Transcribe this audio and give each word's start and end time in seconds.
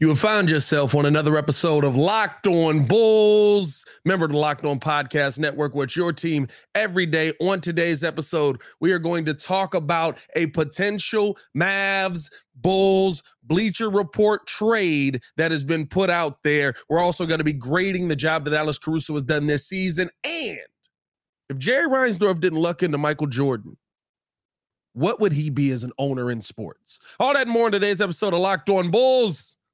You 0.00 0.10
have 0.10 0.20
found 0.20 0.48
yourself 0.48 0.94
on 0.94 1.06
another 1.06 1.36
episode 1.36 1.82
of 1.82 1.96
Locked 1.96 2.46
On 2.46 2.84
Bulls. 2.84 3.84
Remember 4.04 4.28
the 4.28 4.36
Locked 4.36 4.64
On 4.64 4.78
Podcast 4.78 5.40
Network, 5.40 5.74
where 5.74 5.86
it's 5.86 5.96
your 5.96 6.12
team 6.12 6.46
every 6.76 7.04
day. 7.04 7.32
On 7.40 7.60
today's 7.60 8.04
episode, 8.04 8.62
we 8.78 8.92
are 8.92 9.00
going 9.00 9.24
to 9.24 9.34
talk 9.34 9.74
about 9.74 10.16
a 10.36 10.46
potential 10.46 11.36
Mavs 11.56 12.30
Bulls 12.54 13.24
Bleacher 13.42 13.90
Report 13.90 14.46
trade 14.46 15.20
that 15.36 15.50
has 15.50 15.64
been 15.64 15.84
put 15.84 16.10
out 16.10 16.44
there. 16.44 16.74
We're 16.88 17.00
also 17.00 17.26
going 17.26 17.38
to 17.38 17.44
be 17.44 17.52
grading 17.52 18.06
the 18.06 18.14
job 18.14 18.44
that 18.44 18.54
Alex 18.54 18.78
Caruso 18.78 19.14
has 19.14 19.24
done 19.24 19.48
this 19.48 19.66
season. 19.66 20.10
And 20.22 20.60
if 21.48 21.58
Jerry 21.58 21.88
Reinsdorf 21.88 22.40
didn't 22.40 22.60
luck 22.60 22.84
into 22.84 22.98
Michael 22.98 23.26
Jordan, 23.26 23.76
what 24.92 25.18
would 25.18 25.32
he 25.32 25.50
be 25.50 25.72
as 25.72 25.82
an 25.82 25.90
owner 25.98 26.30
in 26.30 26.40
sports? 26.40 27.00
All 27.18 27.34
that 27.34 27.48
more 27.48 27.66
in 27.66 27.72
today's 27.72 28.00
episode 28.00 28.32
of 28.32 28.38
Locked 28.38 28.70
On 28.70 28.92
Bulls. 28.92 29.56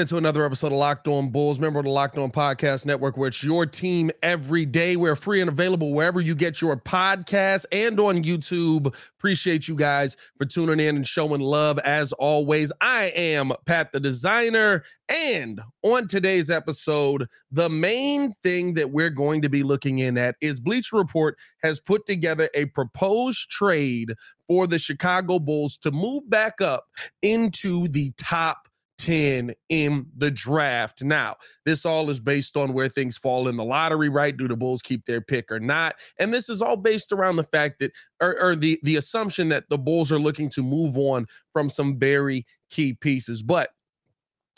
Into 0.00 0.16
another 0.16 0.44
episode 0.44 0.72
of 0.72 0.78
Locked 0.78 1.06
On 1.06 1.30
Bulls. 1.30 1.60
Member 1.60 1.78
of 1.78 1.84
the 1.84 1.90
Locked 1.92 2.18
On 2.18 2.28
Podcast 2.28 2.84
Network, 2.84 3.16
where 3.16 3.28
it's 3.28 3.44
your 3.44 3.64
team 3.64 4.10
every 4.24 4.66
day. 4.66 4.96
We're 4.96 5.14
free 5.14 5.40
and 5.40 5.48
available 5.48 5.94
wherever 5.94 6.20
you 6.20 6.34
get 6.34 6.60
your 6.60 6.76
podcast 6.76 7.64
and 7.70 8.00
on 8.00 8.24
YouTube. 8.24 8.92
Appreciate 9.16 9.68
you 9.68 9.76
guys 9.76 10.16
for 10.36 10.46
tuning 10.46 10.80
in 10.80 10.96
and 10.96 11.06
showing 11.06 11.40
love 11.40 11.78
as 11.84 12.12
always. 12.14 12.72
I 12.80 13.12
am 13.14 13.52
Pat 13.66 13.92
the 13.92 14.00
Designer, 14.00 14.82
and 15.08 15.60
on 15.82 16.08
today's 16.08 16.50
episode, 16.50 17.28
the 17.52 17.68
main 17.68 18.34
thing 18.42 18.74
that 18.74 18.90
we're 18.90 19.10
going 19.10 19.42
to 19.42 19.48
be 19.48 19.62
looking 19.62 20.00
in 20.00 20.18
at 20.18 20.34
is 20.40 20.58
Bleacher 20.58 20.96
Report 20.96 21.38
has 21.62 21.78
put 21.78 22.04
together 22.04 22.48
a 22.54 22.64
proposed 22.64 23.48
trade 23.48 24.12
for 24.48 24.66
the 24.66 24.80
Chicago 24.80 25.38
Bulls 25.38 25.76
to 25.78 25.92
move 25.92 26.28
back 26.28 26.60
up 26.60 26.86
into 27.22 27.86
the 27.86 28.12
top 28.18 28.68
10 28.98 29.52
in 29.68 30.06
the 30.16 30.30
draft. 30.30 31.02
Now, 31.02 31.36
this 31.64 31.84
all 31.84 32.10
is 32.10 32.20
based 32.20 32.56
on 32.56 32.72
where 32.72 32.88
things 32.88 33.16
fall 33.16 33.48
in 33.48 33.56
the 33.56 33.64
lottery, 33.64 34.08
right? 34.08 34.36
Do 34.36 34.48
the 34.48 34.56
Bulls 34.56 34.82
keep 34.82 35.04
their 35.04 35.20
pick 35.20 35.50
or 35.50 35.60
not? 35.60 35.96
And 36.18 36.32
this 36.32 36.48
is 36.48 36.62
all 36.62 36.76
based 36.76 37.12
around 37.12 37.36
the 37.36 37.44
fact 37.44 37.80
that, 37.80 37.92
or, 38.20 38.40
or 38.40 38.56
the, 38.56 38.78
the 38.82 38.96
assumption 38.96 39.48
that 39.50 39.68
the 39.68 39.78
Bulls 39.78 40.12
are 40.12 40.18
looking 40.18 40.48
to 40.50 40.62
move 40.62 40.96
on 40.96 41.26
from 41.52 41.68
some 41.70 41.98
very 41.98 42.46
key 42.70 42.94
pieces. 42.94 43.42
But 43.42 43.70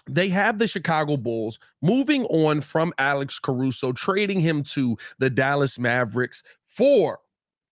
they 0.08 0.28
have 0.28 0.58
the 0.58 0.68
Chicago 0.68 1.16
Bulls 1.16 1.58
moving 1.82 2.24
on 2.26 2.60
from 2.60 2.92
Alex 2.98 3.38
Caruso, 3.38 3.92
trading 3.92 4.40
him 4.40 4.62
to 4.64 4.96
the 5.18 5.30
Dallas 5.30 5.78
Mavericks 5.78 6.42
for 6.66 7.18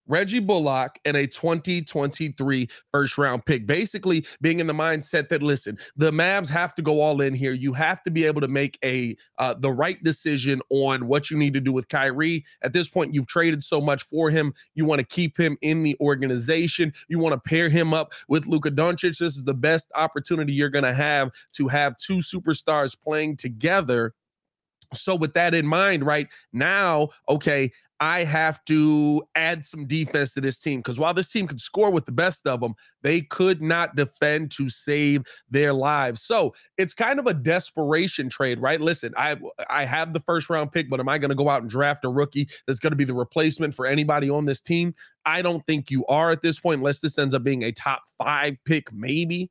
Reggie 0.06 0.40
Bullock 0.40 0.98
and 1.04 1.16
a 1.16 1.26
2023 1.26 2.68
first 2.90 3.18
round 3.18 3.44
pick. 3.44 3.66
Basically, 3.66 4.26
being 4.40 4.60
in 4.60 4.66
the 4.66 4.72
mindset 4.72 5.28
that 5.28 5.42
listen, 5.42 5.78
the 5.96 6.10
Mavs 6.10 6.48
have 6.48 6.74
to 6.74 6.82
go 6.82 7.00
all 7.00 7.20
in 7.20 7.34
here. 7.34 7.52
You 7.52 7.72
have 7.72 8.02
to 8.04 8.10
be 8.10 8.24
able 8.24 8.40
to 8.40 8.48
make 8.48 8.78
a 8.84 9.16
uh, 9.38 9.54
the 9.54 9.70
right 9.70 10.02
decision 10.02 10.60
on 10.70 11.06
what 11.06 11.30
you 11.30 11.36
need 11.36 11.54
to 11.54 11.60
do 11.60 11.72
with 11.72 11.88
Kyrie. 11.88 12.44
At 12.62 12.72
this 12.72 12.88
point, 12.88 13.14
you've 13.14 13.26
traded 13.26 13.62
so 13.62 13.80
much 13.80 14.02
for 14.02 14.30
him. 14.30 14.54
You 14.74 14.84
want 14.84 15.00
to 15.00 15.06
keep 15.06 15.38
him 15.38 15.56
in 15.62 15.82
the 15.82 15.96
organization. 16.00 16.92
You 17.08 17.18
want 17.18 17.32
to 17.32 17.48
pair 17.48 17.68
him 17.68 17.94
up 17.94 18.12
with 18.28 18.46
Luka 18.46 18.70
Doncic. 18.70 19.18
This 19.18 19.36
is 19.36 19.44
the 19.44 19.54
best 19.54 19.90
opportunity 19.94 20.52
you're 20.52 20.70
going 20.70 20.84
to 20.84 20.94
have 20.94 21.30
to 21.52 21.68
have 21.68 21.96
two 21.96 22.18
superstars 22.18 22.98
playing 23.00 23.36
together 23.36 24.14
so 24.92 25.14
with 25.14 25.34
that 25.34 25.54
in 25.54 25.66
mind 25.66 26.04
right 26.04 26.28
now 26.52 27.08
okay 27.28 27.70
I 28.00 28.24
have 28.24 28.64
to 28.66 29.22
add 29.34 29.64
some 29.64 29.86
defense 29.86 30.34
to 30.34 30.40
this 30.40 30.58
team 30.58 30.80
because 30.80 30.98
while 30.98 31.14
this 31.14 31.30
team 31.30 31.46
could 31.46 31.60
score 31.60 31.90
with 31.90 32.06
the 32.06 32.12
best 32.12 32.46
of 32.46 32.60
them, 32.60 32.74
they 33.02 33.20
could 33.20 33.62
not 33.62 33.94
defend 33.96 34.50
to 34.52 34.68
save 34.68 35.22
their 35.48 35.72
lives. 35.72 36.22
So 36.22 36.54
it's 36.76 36.92
kind 36.92 37.18
of 37.18 37.26
a 37.26 37.34
desperation 37.34 38.28
trade, 38.28 38.58
right? 38.60 38.80
Listen, 38.80 39.14
I 39.16 39.36
I 39.70 39.84
have 39.84 40.12
the 40.12 40.20
first 40.20 40.50
round 40.50 40.72
pick, 40.72 40.90
but 40.90 41.00
am 41.00 41.08
I 41.08 41.18
going 41.18 41.30
to 41.30 41.34
go 41.36 41.48
out 41.48 41.62
and 41.62 41.70
draft 41.70 42.04
a 42.04 42.08
rookie 42.08 42.48
that's 42.66 42.80
going 42.80 42.92
to 42.92 42.96
be 42.96 43.04
the 43.04 43.14
replacement 43.14 43.74
for 43.74 43.86
anybody 43.86 44.28
on 44.28 44.44
this 44.44 44.60
team? 44.60 44.94
I 45.24 45.40
don't 45.40 45.64
think 45.66 45.90
you 45.90 46.04
are 46.06 46.30
at 46.30 46.42
this 46.42 46.60
point, 46.60 46.78
unless 46.78 47.00
this 47.00 47.18
ends 47.18 47.34
up 47.34 47.44
being 47.44 47.62
a 47.62 47.72
top 47.72 48.02
five 48.18 48.56
pick, 48.64 48.92
maybe. 48.92 49.50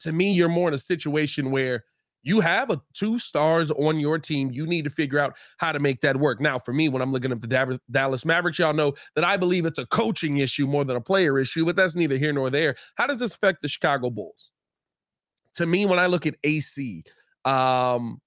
To 0.00 0.12
me, 0.12 0.32
you're 0.32 0.48
more 0.48 0.68
in 0.68 0.74
a 0.74 0.78
situation 0.78 1.50
where 1.50 1.84
you 2.22 2.40
have 2.40 2.70
a 2.70 2.80
two 2.94 3.18
stars 3.18 3.70
on 3.72 3.98
your 3.98 4.18
team. 4.18 4.50
You 4.52 4.66
need 4.66 4.84
to 4.84 4.90
figure 4.90 5.18
out 5.18 5.36
how 5.58 5.72
to 5.72 5.78
make 5.78 6.00
that 6.02 6.16
work. 6.16 6.40
Now, 6.40 6.58
for 6.58 6.72
me, 6.72 6.88
when 6.88 7.02
I'm 7.02 7.12
looking 7.12 7.32
at 7.32 7.40
the 7.40 7.80
Dallas 7.90 8.24
Mavericks, 8.24 8.58
y'all 8.58 8.72
know 8.72 8.94
that 9.14 9.24
I 9.24 9.36
believe 9.36 9.66
it's 9.66 9.78
a 9.78 9.86
coaching 9.86 10.38
issue 10.38 10.66
more 10.66 10.84
than 10.84 10.96
a 10.96 11.00
player 11.00 11.38
issue, 11.38 11.64
but 11.64 11.76
that's 11.76 11.96
neither 11.96 12.16
here 12.16 12.32
nor 12.32 12.50
there. 12.50 12.76
How 12.96 13.06
does 13.06 13.18
this 13.18 13.34
affect 13.34 13.62
the 13.62 13.68
Chicago 13.68 14.10
Bulls? 14.10 14.50
To 15.54 15.66
me, 15.66 15.84
when 15.84 15.98
I 15.98 16.06
look 16.06 16.26
at 16.26 16.36
AC, 16.44 17.04
um, 17.44 18.20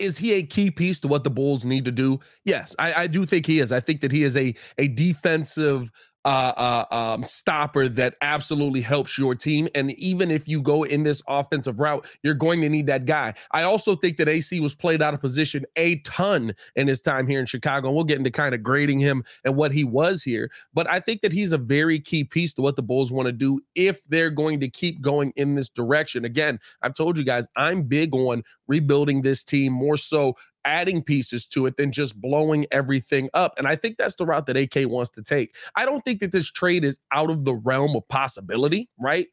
is 0.00 0.18
he 0.18 0.34
a 0.34 0.42
key 0.42 0.70
piece 0.70 1.00
to 1.00 1.08
what 1.08 1.24
the 1.24 1.30
Bulls 1.30 1.64
need 1.64 1.84
to 1.84 1.92
do? 1.92 2.20
Yes, 2.44 2.74
I, 2.78 2.94
I 2.94 3.06
do 3.06 3.26
think 3.26 3.46
he 3.46 3.60
is. 3.60 3.72
I 3.72 3.80
think 3.80 4.00
that 4.00 4.12
he 4.12 4.22
is 4.22 4.36
a 4.36 4.54
a 4.78 4.88
defensive 4.88 5.90
uh, 6.24 6.52
uh, 6.56 6.94
um, 6.94 7.22
stopper 7.22 7.88
that 7.88 8.16
absolutely 8.20 8.80
helps 8.80 9.16
your 9.16 9.34
team. 9.34 9.68
And 9.74 9.92
even 9.92 10.30
if 10.30 10.46
you 10.46 10.60
go 10.60 10.82
in 10.82 11.02
this 11.02 11.22
offensive 11.26 11.80
route, 11.80 12.06
you're 12.22 12.34
going 12.34 12.60
to 12.60 12.68
need 12.68 12.86
that 12.86 13.06
guy. 13.06 13.34
I 13.52 13.62
also 13.62 13.96
think 13.96 14.16
that 14.18 14.28
AC 14.28 14.60
was 14.60 14.74
played 14.74 15.02
out 15.02 15.14
of 15.14 15.20
position 15.20 15.64
a 15.76 15.96
ton 16.00 16.54
in 16.76 16.88
his 16.88 17.00
time 17.00 17.26
here 17.26 17.40
in 17.40 17.46
Chicago. 17.46 17.88
And 17.88 17.96
we'll 17.96 18.04
get 18.04 18.18
into 18.18 18.30
kind 18.30 18.54
of 18.54 18.62
grading 18.62 18.98
him 18.98 19.24
and 19.44 19.56
what 19.56 19.72
he 19.72 19.84
was 19.84 20.22
here. 20.22 20.50
But 20.74 20.88
I 20.90 21.00
think 21.00 21.22
that 21.22 21.32
he's 21.32 21.52
a 21.52 21.58
very 21.58 21.98
key 21.98 22.24
piece 22.24 22.54
to 22.54 22.62
what 22.62 22.76
the 22.76 22.82
Bulls 22.82 23.10
want 23.10 23.26
to 23.26 23.32
do 23.32 23.60
if 23.74 24.04
they're 24.04 24.30
going 24.30 24.60
to 24.60 24.68
keep 24.68 25.00
going 25.00 25.32
in 25.36 25.54
this 25.54 25.68
direction. 25.68 26.24
Again, 26.24 26.58
I've 26.82 26.94
told 26.94 27.16
you 27.16 27.24
guys, 27.24 27.48
I'm 27.56 27.82
big 27.82 28.14
on 28.14 28.42
rebuilding 28.68 29.22
this 29.22 29.42
team 29.42 29.72
more 29.72 29.96
so 29.96 30.36
adding 30.64 31.02
pieces 31.02 31.46
to 31.46 31.66
it 31.66 31.76
than 31.76 31.92
just 31.92 32.20
blowing 32.20 32.66
everything 32.70 33.28
up. 33.34 33.54
And 33.58 33.66
I 33.66 33.76
think 33.76 33.96
that's 33.96 34.14
the 34.14 34.26
route 34.26 34.46
that 34.46 34.56
AK 34.56 34.88
wants 34.88 35.10
to 35.12 35.22
take. 35.22 35.54
I 35.76 35.84
don't 35.84 36.04
think 36.04 36.20
that 36.20 36.32
this 36.32 36.50
trade 36.50 36.84
is 36.84 37.00
out 37.12 37.30
of 37.30 37.44
the 37.44 37.54
realm 37.54 37.96
of 37.96 38.06
possibility, 38.08 38.88
right? 38.98 39.28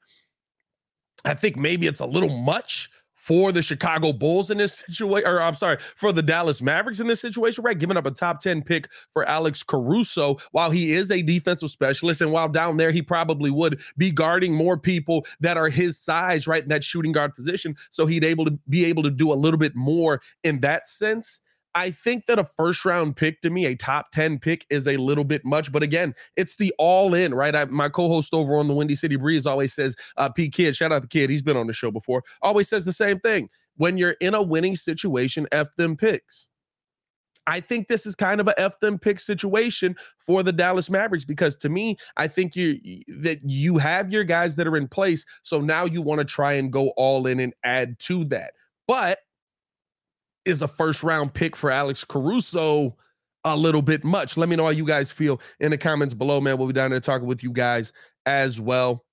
I 1.26 1.34
think 1.34 1.58
maybe 1.58 1.88
it's 1.88 2.00
a 2.00 2.06
little 2.06 2.30
much 2.30 2.90
for 3.28 3.52
the 3.52 3.62
Chicago 3.62 4.14
Bulls 4.14 4.50
in 4.50 4.58
this 4.58 4.86
situation, 4.88 5.30
or 5.30 5.42
I'm 5.42 5.54
sorry, 5.54 5.78
for 5.98 6.14
the 6.14 6.22
Dallas 6.22 6.62
Mavericks 6.62 7.02
in 7.02 7.08
this 7.08 7.20
situation, 7.20 7.62
right? 7.62 7.78
Giving 7.78 7.98
up 7.98 8.06
a 8.06 8.12
top 8.12 8.40
10 8.40 8.62
pick 8.62 8.88
for 9.12 9.26
Alex 9.26 9.64
Caruso, 9.64 10.38
while 10.52 10.72
he 10.72 10.94
is 10.94 11.12
a 11.12 11.22
defensive 11.22 11.70
specialist, 11.70 12.22
and 12.22 12.32
while 12.32 12.48
down 12.48 12.78
there, 12.78 12.90
he 12.90 13.02
probably 13.02 13.52
would 13.52 13.82
be 13.98 14.12
guarding 14.12 14.54
more 14.54 14.78
people 14.78 15.26
that 15.42 15.58
are 15.58 15.68
his 15.68 16.00
size, 16.00 16.48
right? 16.48 16.64
In 16.64 16.70
that 16.70 16.86
shooting 16.86 17.12
guard 17.12 17.36
position. 17.36 17.76
So 17.90 18.06
he'd 18.06 18.24
able 18.24 18.46
to 18.46 18.58
be 18.70 18.86
able 18.86 19.04
to 19.04 19.12
do 19.12 19.34
a 19.34 19.36
little 19.36 19.60
bit 19.60 19.76
more 19.76 20.22
in 20.46 20.62
that 20.62 20.88
sense. 20.88 21.42
I 21.78 21.92
think 21.92 22.26
that 22.26 22.40
a 22.40 22.44
first 22.44 22.84
round 22.86 23.16
pick 23.16 23.40
to 23.42 23.52
me, 23.52 23.68
a 23.68 23.76
top 23.76 24.10
10 24.12 24.40
pick, 24.40 24.66
is 24.72 24.88
a 24.88 24.98
little 24.98 25.24
bit 25.24 25.46
much. 25.46 25.72
But 25.72 25.84
again, 25.84 26.16
it's 26.36 26.56
the 26.56 26.74
all 26.80 27.14
in, 27.14 27.36
right? 27.36 27.56
I, 27.56 27.66
my 27.66 27.88
co 27.88 28.08
host 28.08 28.34
over 28.34 28.58
on 28.58 28.68
the 28.68 28.74
Windy 28.74 28.96
City 28.96 29.16
Breeze 29.16 29.46
always 29.46 29.74
says, 29.74 29.96
uh, 30.18 30.28
P 30.28 30.50
Kid, 30.50 30.76
shout 30.76 30.92
out 30.92 31.04
the 31.04 31.08
kid. 31.08 31.30
He's 31.30 31.44
been 31.44 31.56
on 31.56 31.68
the 31.68 31.74
show 31.74 31.92
before, 31.92 32.24
always 32.42 32.68
says 32.68 32.84
the 32.84 32.94
same 32.94 33.20
thing. 33.20 33.48
When 33.76 33.96
you're 33.96 34.16
in 34.22 34.34
a 34.34 34.42
winning 34.42 34.76
situation, 34.76 35.46
F 35.52 35.68
them 35.78 35.96
picks. 35.96 36.50
I 37.46 37.60
think 37.60 37.88
this 37.88 38.08
is 38.08 38.16
kind 38.16 38.42
of 38.42 38.48
a 38.48 38.60
F 38.60 38.80
them 38.80 38.98
pick 38.98 39.20
situation 39.20 39.96
for 40.18 40.42
the 40.42 40.52
Dallas 40.52 40.90
Mavericks 40.90 41.26
because 41.26 41.56
to 41.58 41.70
me, 41.70 41.96
I 42.18 42.28
think 42.28 42.56
you 42.56 42.80
that 43.22 43.38
you 43.44 43.78
have 43.78 44.12
your 44.12 44.24
guys 44.24 44.56
that 44.56 44.66
are 44.66 44.78
in 44.78 44.88
place. 44.88 45.24
So 45.44 45.62
now 45.62 45.86
you 45.86 46.02
want 46.02 46.20
to 46.20 46.26
try 46.26 46.54
and 46.54 46.74
go 46.74 46.90
all 46.98 47.28
in 47.28 47.40
and 47.40 47.54
add 47.64 48.00
to 48.00 48.26
that. 48.26 48.54
But 48.88 49.20
is 50.48 50.62
a 50.62 50.68
first 50.68 51.04
round 51.04 51.34
pick 51.34 51.56
for 51.56 51.70
Alex 51.70 52.04
Caruso 52.04 52.96
a 53.44 53.56
little 53.56 53.82
bit 53.82 54.04
much? 54.04 54.38
Let 54.38 54.50
me 54.50 54.56
know 54.56 54.64
how 54.66 54.72
you 54.72 54.86
guys 54.86 55.12
feel 55.12 55.42
in 55.60 55.72
the 55.72 55.78
comments 55.78 56.14
below, 56.14 56.42
man. 56.42 56.58
We'll 56.58 56.68
be 56.68 56.74
down 56.74 56.92
there 56.92 57.00
talking 57.00 57.28
with 57.28 57.44
you 57.44 57.52
guys 57.52 57.94
as 58.26 58.60
well. 58.60 59.06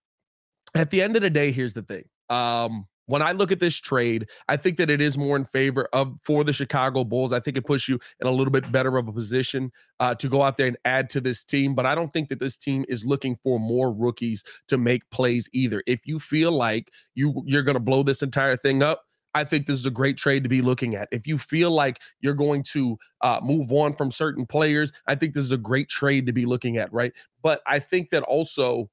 At 0.75 0.91
the 0.91 1.03
end 1.03 1.17
of 1.17 1.23
the 1.23 1.31
day, 1.31 1.53
here's 1.53 1.75
the 1.75 1.83
thing. 1.83 2.05
Um, 2.31 2.87
when 3.07 3.21
I 3.21 3.33
look 3.33 3.53
at 3.53 3.61
this 3.61 3.77
trade, 3.77 4.29
I 4.49 4.57
think 4.57 4.79
that 4.79 4.89
it 4.89 5.01
is 5.01 5.19
more 5.19 5.37
in 5.37 5.45
favor 5.45 5.89
of 5.93 6.19
for 6.23 6.43
the 6.43 6.53
Chicago 6.53 7.05
Bulls. 7.05 7.33
I 7.33 7.41
think 7.41 7.57
it 7.57 7.67
puts 7.67 7.89
you 7.89 7.99
in 8.21 8.27
a 8.27 8.31
little 8.31 8.51
bit 8.51 8.71
better 8.73 8.97
of 8.97 9.09
a 9.09 9.13
position 9.13 9.71
uh, 10.01 10.15
to 10.15 10.29
go 10.29 10.43
out 10.43 10.57
there 10.57 10.69
and 10.69 10.79
add 10.85 11.11
to 11.11 11.21
this 11.21 11.45
team. 11.45 11.75
But 11.75 11.85
I 11.85 11.95
don't 11.95 12.13
think 12.13 12.29
that 12.31 12.39
this 12.39 12.57
team 12.57 12.85
is 12.89 13.05
looking 13.05 13.37
for 13.37 13.61
more 13.61 13.93
rookies 13.93 14.43
to 14.69 14.79
make 14.79 15.09
plays 15.11 15.49
either. 15.53 15.83
If 15.87 16.07
you 16.07 16.19
feel 16.19 16.53
like 16.53 16.91
you 17.15 17.43
you're 17.47 17.63
going 17.63 17.75
to 17.75 17.81
blow 17.81 18.03
this 18.03 18.23
entire 18.23 18.57
thing 18.57 18.83
up, 18.83 19.03
I 19.35 19.45
think 19.45 19.67
this 19.67 19.79
is 19.79 19.87
a 19.87 19.91
great 19.91 20.17
trade 20.17 20.43
to 20.45 20.49
be 20.49 20.63
looking 20.63 20.95
at. 20.95 21.09
If 21.11 21.27
you 21.27 21.39
feel 21.39 21.71
like 21.71 22.01
you're 22.21 22.35
going 22.35 22.63
to 22.65 22.97
uh, 23.21 23.41
move 23.43 23.73
on 23.73 23.95
from 23.95 24.11
certain 24.11 24.47
players, 24.47 24.93
I 25.07 25.15
think 25.15 25.35
this 25.35 25.43
is 25.43 25.53
a 25.53 25.59
great 25.59 25.89
trade 25.89 26.27
to 26.27 26.33
be 26.33 26.47
looking 26.47 26.77
at, 26.77 26.93
right? 26.93 27.13
But 27.43 27.61
I 27.67 27.79
think 27.79 28.11
that 28.11 28.23
also 28.23 28.91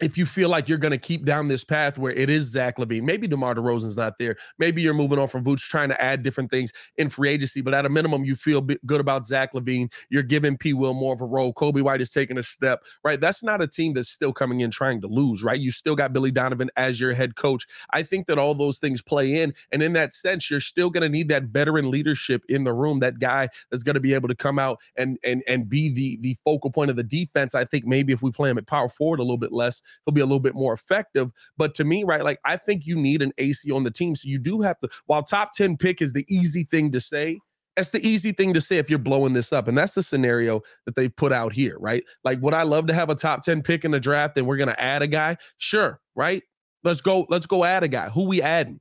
if 0.00 0.16
you 0.16 0.26
feel 0.26 0.48
like 0.48 0.68
you're 0.68 0.78
going 0.78 0.92
to 0.92 0.98
keep 0.98 1.24
down 1.24 1.48
this 1.48 1.64
path 1.64 1.98
where 1.98 2.12
it 2.12 2.30
is 2.30 2.44
Zach 2.44 2.76
LaVine, 2.76 3.02
maybe 3.02 3.26
DeMar 3.26 3.54
DeRozan's 3.54 3.96
not 3.96 4.18
there. 4.18 4.36
Maybe 4.58 4.82
you're 4.82 4.94
moving 4.94 5.18
on 5.18 5.28
from 5.28 5.44
Vooch, 5.44 5.68
trying 5.68 5.88
to 5.88 6.02
add 6.02 6.22
different 6.22 6.50
things 6.50 6.72
in 6.96 7.08
free 7.08 7.28
agency. 7.28 7.60
But 7.60 7.74
at 7.74 7.86
a 7.86 7.88
minimum, 7.88 8.24
you 8.24 8.34
feel 8.34 8.60
good 8.60 9.00
about 9.00 9.26
Zach 9.26 9.52
LaVine. 9.52 9.92
You're 10.10 10.22
giving 10.22 10.56
P. 10.56 10.72
Will 10.72 10.94
more 10.94 11.14
of 11.14 11.20
a 11.20 11.26
role. 11.26 11.52
Coby 11.52 11.82
White 11.82 12.00
is 12.00 12.10
taking 12.10 12.38
a 12.38 12.42
step, 12.42 12.82
right? 13.04 13.20
That's 13.20 13.42
not 13.42 13.62
a 13.62 13.66
team 13.66 13.94
that's 13.94 14.08
still 14.08 14.32
coming 14.32 14.60
in 14.60 14.70
trying 14.70 15.00
to 15.02 15.06
lose, 15.06 15.42
right? 15.44 15.58
You 15.58 15.70
still 15.70 15.96
got 15.96 16.12
Billy 16.12 16.30
Donovan 16.30 16.70
as 16.76 17.00
your 17.00 17.12
head 17.12 17.36
coach. 17.36 17.66
I 17.90 18.02
think 18.02 18.26
that 18.26 18.38
all 18.38 18.54
those 18.54 18.78
things 18.78 19.02
play 19.02 19.40
in. 19.40 19.54
And 19.70 19.82
in 19.82 19.92
that 19.94 20.12
sense, 20.12 20.50
you're 20.50 20.60
still 20.60 20.90
going 20.90 21.02
to 21.02 21.08
need 21.08 21.28
that 21.28 21.44
veteran 21.44 21.90
leadership 21.90 22.44
in 22.48 22.64
the 22.64 22.72
room, 22.72 23.00
that 23.00 23.18
guy 23.18 23.48
that's 23.70 23.82
going 23.82 23.94
to 23.94 24.00
be 24.00 24.14
able 24.14 24.28
to 24.28 24.34
come 24.34 24.58
out 24.58 24.80
and 24.96 25.18
and 25.24 25.42
and 25.46 25.68
be 25.68 25.88
the 25.88 26.18
the 26.20 26.36
focal 26.44 26.70
point 26.70 26.90
of 26.90 26.96
the 26.96 27.02
defense. 27.02 27.54
I 27.54 27.64
think 27.64 27.86
maybe 27.86 28.12
if 28.12 28.22
we 28.22 28.30
play 28.30 28.50
him 28.50 28.58
at 28.58 28.66
power 28.66 28.88
forward 28.88 29.20
a 29.20 29.22
little 29.22 29.36
bit 29.38 29.52
less, 29.52 29.82
he'll 30.04 30.12
be 30.12 30.20
a 30.20 30.26
little 30.26 30.40
bit 30.40 30.54
more 30.54 30.72
effective. 30.72 31.30
But 31.56 31.74
to 31.74 31.84
me, 31.84 32.04
right, 32.04 32.24
like 32.24 32.38
I 32.44 32.56
think 32.56 32.86
you 32.86 32.96
need 32.96 33.22
an 33.22 33.32
AC 33.38 33.70
on 33.70 33.84
the 33.84 33.90
team. 33.90 34.14
So 34.14 34.28
you 34.28 34.38
do 34.38 34.60
have 34.60 34.78
to, 34.80 34.88
while 35.06 35.22
top 35.22 35.52
10 35.54 35.76
pick 35.76 36.02
is 36.02 36.12
the 36.12 36.26
easy 36.28 36.64
thing 36.64 36.92
to 36.92 37.00
say, 37.00 37.38
that's 37.76 37.90
the 37.90 38.06
easy 38.06 38.32
thing 38.32 38.52
to 38.54 38.60
say 38.60 38.78
if 38.78 38.90
you're 38.90 38.98
blowing 38.98 39.32
this 39.32 39.52
up. 39.52 39.66
And 39.66 39.76
that's 39.76 39.94
the 39.94 40.02
scenario 40.02 40.60
that 40.84 40.94
they've 40.94 41.14
put 41.14 41.32
out 41.32 41.52
here, 41.52 41.76
right? 41.80 42.04
Like, 42.22 42.40
would 42.42 42.54
I 42.54 42.64
love 42.64 42.86
to 42.88 42.94
have 42.94 43.08
a 43.08 43.14
top 43.14 43.42
10 43.42 43.62
pick 43.62 43.84
in 43.84 43.90
the 43.90 44.00
draft 44.00 44.36
and 44.36 44.46
we're 44.46 44.58
to 44.58 44.80
add 44.80 45.02
a 45.02 45.06
guy? 45.06 45.36
Sure, 45.58 46.00
right? 46.14 46.42
Let's 46.84 47.00
go, 47.00 47.26
let's 47.30 47.46
go 47.46 47.64
add 47.64 47.82
a 47.82 47.88
guy. 47.88 48.10
Who 48.10 48.28
we 48.28 48.42
adding? 48.42 48.80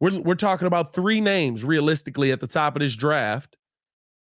We're, 0.00 0.20
we're 0.20 0.34
talking 0.34 0.66
about 0.66 0.94
three 0.94 1.20
names 1.20 1.64
realistically 1.64 2.32
at 2.32 2.40
the 2.40 2.46
top 2.46 2.76
of 2.76 2.80
this 2.80 2.96
draft. 2.96 3.56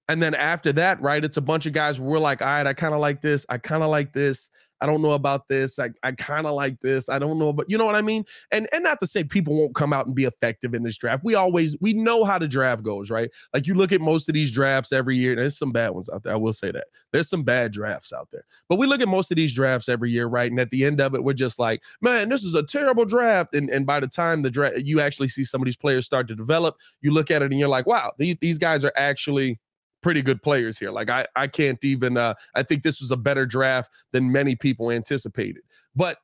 And 0.08 0.20
then 0.20 0.34
after 0.34 0.72
that, 0.72 1.00
right, 1.00 1.24
it's 1.24 1.36
a 1.36 1.42
bunch 1.42 1.66
of 1.66 1.72
guys 1.72 2.00
we're 2.00 2.18
like, 2.18 2.42
all 2.42 2.48
right, 2.48 2.66
I 2.66 2.72
kind 2.72 2.94
of 2.94 3.00
like 3.00 3.20
this. 3.20 3.46
I 3.48 3.58
kind 3.58 3.82
of 3.82 3.90
like 3.90 4.12
this. 4.12 4.50
I 4.80 4.86
don't 4.86 5.02
know 5.02 5.12
about 5.12 5.48
this. 5.48 5.78
I, 5.78 5.90
I 6.02 6.12
kind 6.12 6.46
of 6.46 6.54
like 6.54 6.80
this. 6.80 7.08
I 7.08 7.18
don't 7.18 7.38
know, 7.38 7.52
but 7.52 7.70
you 7.70 7.76
know 7.76 7.86
what 7.86 7.94
I 7.94 8.02
mean? 8.02 8.24
And 8.50 8.68
and 8.72 8.82
not 8.82 9.00
to 9.00 9.06
say 9.06 9.24
people 9.24 9.54
won't 9.54 9.74
come 9.74 9.92
out 9.92 10.06
and 10.06 10.14
be 10.14 10.24
effective 10.24 10.74
in 10.74 10.82
this 10.82 10.96
draft. 10.96 11.22
We 11.24 11.34
always 11.34 11.76
we 11.80 11.92
know 11.92 12.24
how 12.24 12.38
the 12.38 12.48
draft 12.48 12.82
goes, 12.82 13.10
right? 13.10 13.30
Like 13.52 13.66
you 13.66 13.74
look 13.74 13.92
at 13.92 14.00
most 14.00 14.28
of 14.28 14.34
these 14.34 14.50
drafts 14.50 14.92
every 14.92 15.16
year. 15.16 15.36
There's 15.36 15.58
some 15.58 15.72
bad 15.72 15.90
ones 15.90 16.08
out 16.08 16.22
there. 16.22 16.32
I 16.32 16.36
will 16.36 16.52
say 16.52 16.70
that. 16.70 16.86
There's 17.12 17.28
some 17.28 17.42
bad 17.42 17.72
drafts 17.72 18.12
out 18.12 18.28
there. 18.32 18.44
But 18.68 18.78
we 18.78 18.86
look 18.86 19.00
at 19.00 19.08
most 19.08 19.30
of 19.30 19.36
these 19.36 19.52
drafts 19.52 19.88
every 19.88 20.10
year, 20.10 20.26
right? 20.26 20.50
And 20.50 20.60
at 20.60 20.70
the 20.70 20.84
end 20.84 21.00
of 21.00 21.14
it, 21.14 21.24
we're 21.24 21.32
just 21.34 21.58
like, 21.58 21.82
man, 22.00 22.28
this 22.28 22.44
is 22.44 22.54
a 22.54 22.62
terrible 22.62 23.04
draft. 23.04 23.54
And 23.54 23.68
and 23.70 23.86
by 23.86 24.00
the 24.00 24.08
time 24.08 24.42
the 24.42 24.50
draft 24.50 24.78
you 24.78 25.00
actually 25.00 25.28
see 25.28 25.44
some 25.44 25.60
of 25.60 25.66
these 25.66 25.76
players 25.76 26.06
start 26.06 26.28
to 26.28 26.34
develop, 26.34 26.76
you 27.02 27.12
look 27.12 27.30
at 27.30 27.42
it 27.42 27.50
and 27.50 27.60
you're 27.60 27.68
like, 27.68 27.86
wow, 27.86 28.12
these, 28.18 28.36
these 28.40 28.58
guys 28.58 28.84
are 28.84 28.92
actually 28.96 29.58
pretty 30.02 30.23
good 30.23 30.43
players 30.43 30.79
here. 30.79 30.91
Like 30.91 31.11
I 31.11 31.26
I 31.37 31.47
can't 31.47 31.82
even 31.85 32.17
uh 32.17 32.35
I 32.55 32.62
think 32.62 32.82
this 32.82 33.00
was 33.00 33.11
a 33.11 33.17
better 33.17 33.47
draft 33.47 33.91
than 34.12 34.32
many 34.32 34.56
people 34.56 34.91
anticipated. 34.91 35.62
But 35.94 36.19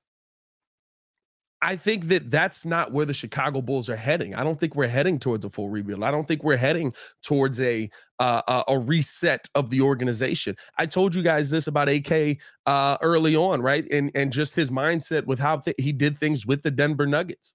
I 1.62 1.75
think 1.76 2.08
that 2.08 2.31
that's 2.31 2.67
not 2.67 2.93
where 2.93 3.06
the 3.06 3.14
Chicago 3.14 3.62
Bulls 3.62 3.88
are 3.88 3.96
heading. 3.96 4.34
I 4.34 4.44
don't 4.44 4.61
think 4.61 4.75
we're 4.75 4.88
heading 4.88 5.19
towards 5.19 5.44
a 5.44 5.50
full 5.50 5.70
rebuild. 5.70 6.02
I 6.05 6.11
don't 6.11 6.28
think 6.28 6.44
we're 6.44 6.56
heading 6.56 6.94
towards 7.23 7.61
a 7.61 7.88
uh, 8.19 8.62
a 8.69 8.78
reset 8.78 9.49
of 9.55 9.70
the 9.70 9.81
organization. 9.81 10.55
I 10.78 10.87
told 10.87 11.14
you 11.14 11.23
guys 11.23 11.50
this 11.50 11.67
about 11.67 11.88
AK 11.88 12.38
uh, 12.67 12.99
early 13.00 13.34
on, 13.37 13.62
right? 13.62 13.87
And 13.90 14.11
and 14.14 14.32
just 14.32 14.55
his 14.55 14.70
mindset 14.70 15.25
with 15.25 15.38
how 15.38 15.56
th- 15.56 15.76
he 15.78 15.93
did 15.93 16.19
things 16.19 16.46
with 16.46 16.62
the 16.62 16.70
Denver 16.70 17.06
Nuggets. 17.06 17.55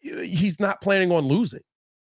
He's 0.00 0.58
not 0.58 0.80
planning 0.80 1.12
on 1.12 1.28
losing. 1.28 1.62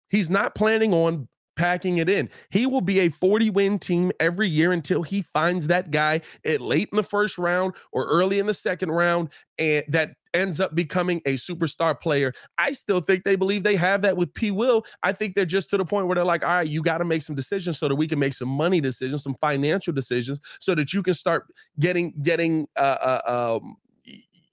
He's 0.08 0.30
not 0.30 0.54
planning 0.54 0.94
on 0.94 1.28
packing 1.60 1.98
it 1.98 2.08
in. 2.08 2.30
He 2.48 2.64
will 2.64 2.80
be 2.80 3.00
a 3.00 3.10
40 3.10 3.50
win 3.50 3.78
team 3.78 4.12
every 4.18 4.48
year 4.48 4.72
until 4.72 5.02
he 5.02 5.20
finds 5.20 5.66
that 5.66 5.90
guy 5.90 6.22
at 6.44 6.62
late 6.62 6.88
in 6.90 6.96
the 6.96 7.02
first 7.02 7.36
round 7.36 7.74
or 7.92 8.06
early 8.06 8.38
in 8.38 8.46
the 8.46 8.54
second 8.54 8.90
round 8.90 9.28
and 9.58 9.84
that 9.88 10.14
ends 10.32 10.58
up 10.58 10.74
becoming 10.74 11.20
a 11.26 11.34
superstar 11.34 12.00
player. 12.00 12.32
I 12.56 12.72
still 12.72 13.00
think 13.00 13.24
they 13.24 13.36
believe 13.36 13.62
they 13.62 13.76
have 13.76 14.00
that 14.02 14.16
with 14.16 14.32
P. 14.32 14.50
Will. 14.50 14.84
I 15.02 15.12
think 15.12 15.34
they're 15.34 15.44
just 15.44 15.68
to 15.70 15.76
the 15.76 15.84
point 15.84 16.06
where 16.06 16.14
they're 16.14 16.24
like, 16.24 16.44
all 16.44 16.56
right, 16.56 16.66
you 16.66 16.82
got 16.82 16.98
to 16.98 17.04
make 17.04 17.20
some 17.20 17.36
decisions 17.36 17.78
so 17.78 17.88
that 17.88 17.96
we 17.96 18.08
can 18.08 18.18
make 18.18 18.32
some 18.32 18.48
money 18.48 18.80
decisions, 18.80 19.22
some 19.22 19.34
financial 19.34 19.92
decisions, 19.92 20.40
so 20.60 20.74
that 20.74 20.94
you 20.94 21.02
can 21.02 21.14
start 21.14 21.44
getting 21.78 22.14
getting 22.22 22.68
uh, 22.76 23.20
uh 23.26 23.58
um 23.60 23.76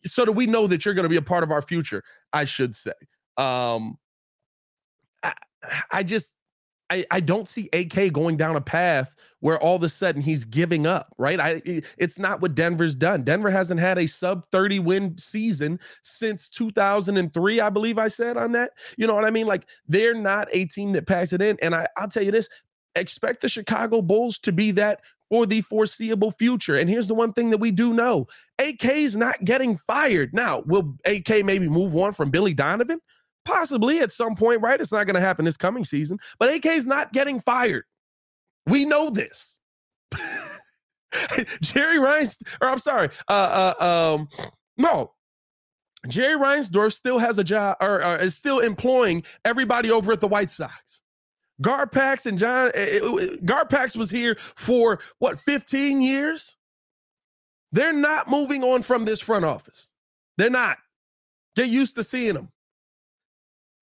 so 0.04 0.26
that 0.26 0.34
we 0.34 0.46
know 0.46 0.68
that 0.68 0.84
you're 0.84 0.94
going 0.94 1.04
to 1.04 1.10
be 1.10 1.16
a 1.16 1.22
part 1.22 1.44
of 1.44 1.52
our 1.52 1.62
future. 1.62 2.04
I 2.34 2.44
should 2.44 2.76
say. 2.76 2.92
Um, 3.38 3.98
I, 5.24 5.34
I 5.92 6.04
just 6.04 6.34
I, 6.90 7.06
I 7.12 7.20
don't 7.20 7.48
see 7.48 7.70
AK 7.74 8.14
going 8.14 8.38
down 8.38 8.56
a 8.56 8.62
path 8.62 9.14
where 9.40 9.60
all 9.60 9.76
of 9.76 9.84
a 9.84 9.90
sudden 9.90 10.22
he's 10.22 10.46
giving 10.46 10.88
up, 10.88 11.14
right? 11.18 11.40
I 11.40 11.62
it's 11.98 12.18
not 12.18 12.42
what 12.42 12.56
Denver's 12.56 12.96
done. 12.96 13.24
Denver 13.24 13.50
hasn't 13.50 13.80
had 13.80 13.98
a 13.98 14.08
sub 14.08 14.46
30 14.48 14.80
win 14.80 15.18
season 15.18 15.80
since 16.02 16.50
2003, 16.50 17.60
I 17.60 17.70
believe 17.70 17.98
I 17.98 18.08
said 18.08 18.38
on 18.38 18.54
that. 18.54 18.72
You 18.98 19.06
know 19.06 19.16
what 19.16 19.26
I 19.26 19.30
mean? 19.30 19.48
Like 19.48 19.68
they're 19.88 20.16
not 20.16 20.48
a 20.52 20.66
team 20.66 20.94
that 20.94 21.08
packs 21.08 21.34
it 21.34 21.42
in. 21.42 21.58
And 21.62 21.76
I, 21.76 21.88
I'll 21.98 22.08
tell 22.08 22.24
you 22.24 22.32
this: 22.32 22.50
expect 22.96 23.42
the 23.42 23.50
Chicago 23.50 24.02
Bulls 24.02 24.40
to 24.40 24.52
be 24.52 24.72
that 24.72 25.02
for 25.30 25.46
the 25.46 25.62
foreseeable 25.62 26.32
future. 26.32 26.78
And 26.78 26.90
here's 26.90 27.08
the 27.08 27.14
one 27.14 27.34
thing 27.34 27.50
that 27.52 27.60
we 27.60 27.72
do 27.72 27.94
know: 27.94 28.28
AK 28.60 28.86
is 28.86 29.16
not 29.16 29.44
getting 29.44 29.78
fired. 29.78 30.34
Now, 30.34 30.64
will 30.66 30.96
AK 31.06 31.44
maybe 31.46 31.68
move 31.68 31.96
on 31.96 32.14
from 32.14 32.32
Billy 32.32 32.54
Donovan? 32.54 33.00
Possibly 33.48 34.00
at 34.00 34.12
some 34.12 34.36
point, 34.36 34.62
right? 34.62 34.80
It's 34.82 34.92
not 34.92 35.06
going 35.06 35.16
to 35.16 35.22
happen 35.22 35.46
this 35.46 35.56
coming 35.56 35.86
season, 35.86 36.20
but 36.38 36.54
AK 36.54 36.66
is 36.66 36.86
not 36.86 37.14
getting 37.14 37.40
fired. 37.40 37.86
We 38.66 38.84
know 38.84 39.10
this. 39.10 39.60
Jerry 41.62 41.98
Reins, 41.98 42.38
or 42.62 42.68
I'm 42.68 42.80
sorry, 42.80 43.10
uh, 43.30 43.74
uh, 43.80 44.16
um, 44.18 44.28
no, 44.76 45.14
Jerry 46.10 46.38
Reinsdorf 46.38 46.92
still 46.92 47.20
has 47.20 47.40
a 47.40 47.44
job 47.44 47.78
or, 47.80 48.04
or, 48.04 48.18
is 48.18 48.36
still 48.36 48.60
employing 48.60 49.24
everybody 49.46 49.92
over 49.92 50.12
at 50.12 50.20
the 50.20 50.28
White 50.28 50.50
Sox. 50.50 51.02
Garpax 51.64 52.26
and 52.26 52.38
John 52.38 52.72
eh, 52.76 52.98
eh, 52.98 53.00
Garpax 53.46 53.96
was 53.96 54.10
here 54.10 54.36
for 54.56 55.00
what 55.20 55.40
15 55.40 56.02
years. 56.02 56.58
They're 57.72 57.94
not 57.94 58.30
moving 58.30 58.62
on 58.62 58.82
from 58.82 59.06
this 59.06 59.22
front 59.22 59.46
office. 59.46 59.90
They're 60.38 60.50
not. 60.50 60.80
Get 61.56 61.70
used 61.70 61.96
to 61.96 62.04
seeing 62.04 62.34
them. 62.34 62.52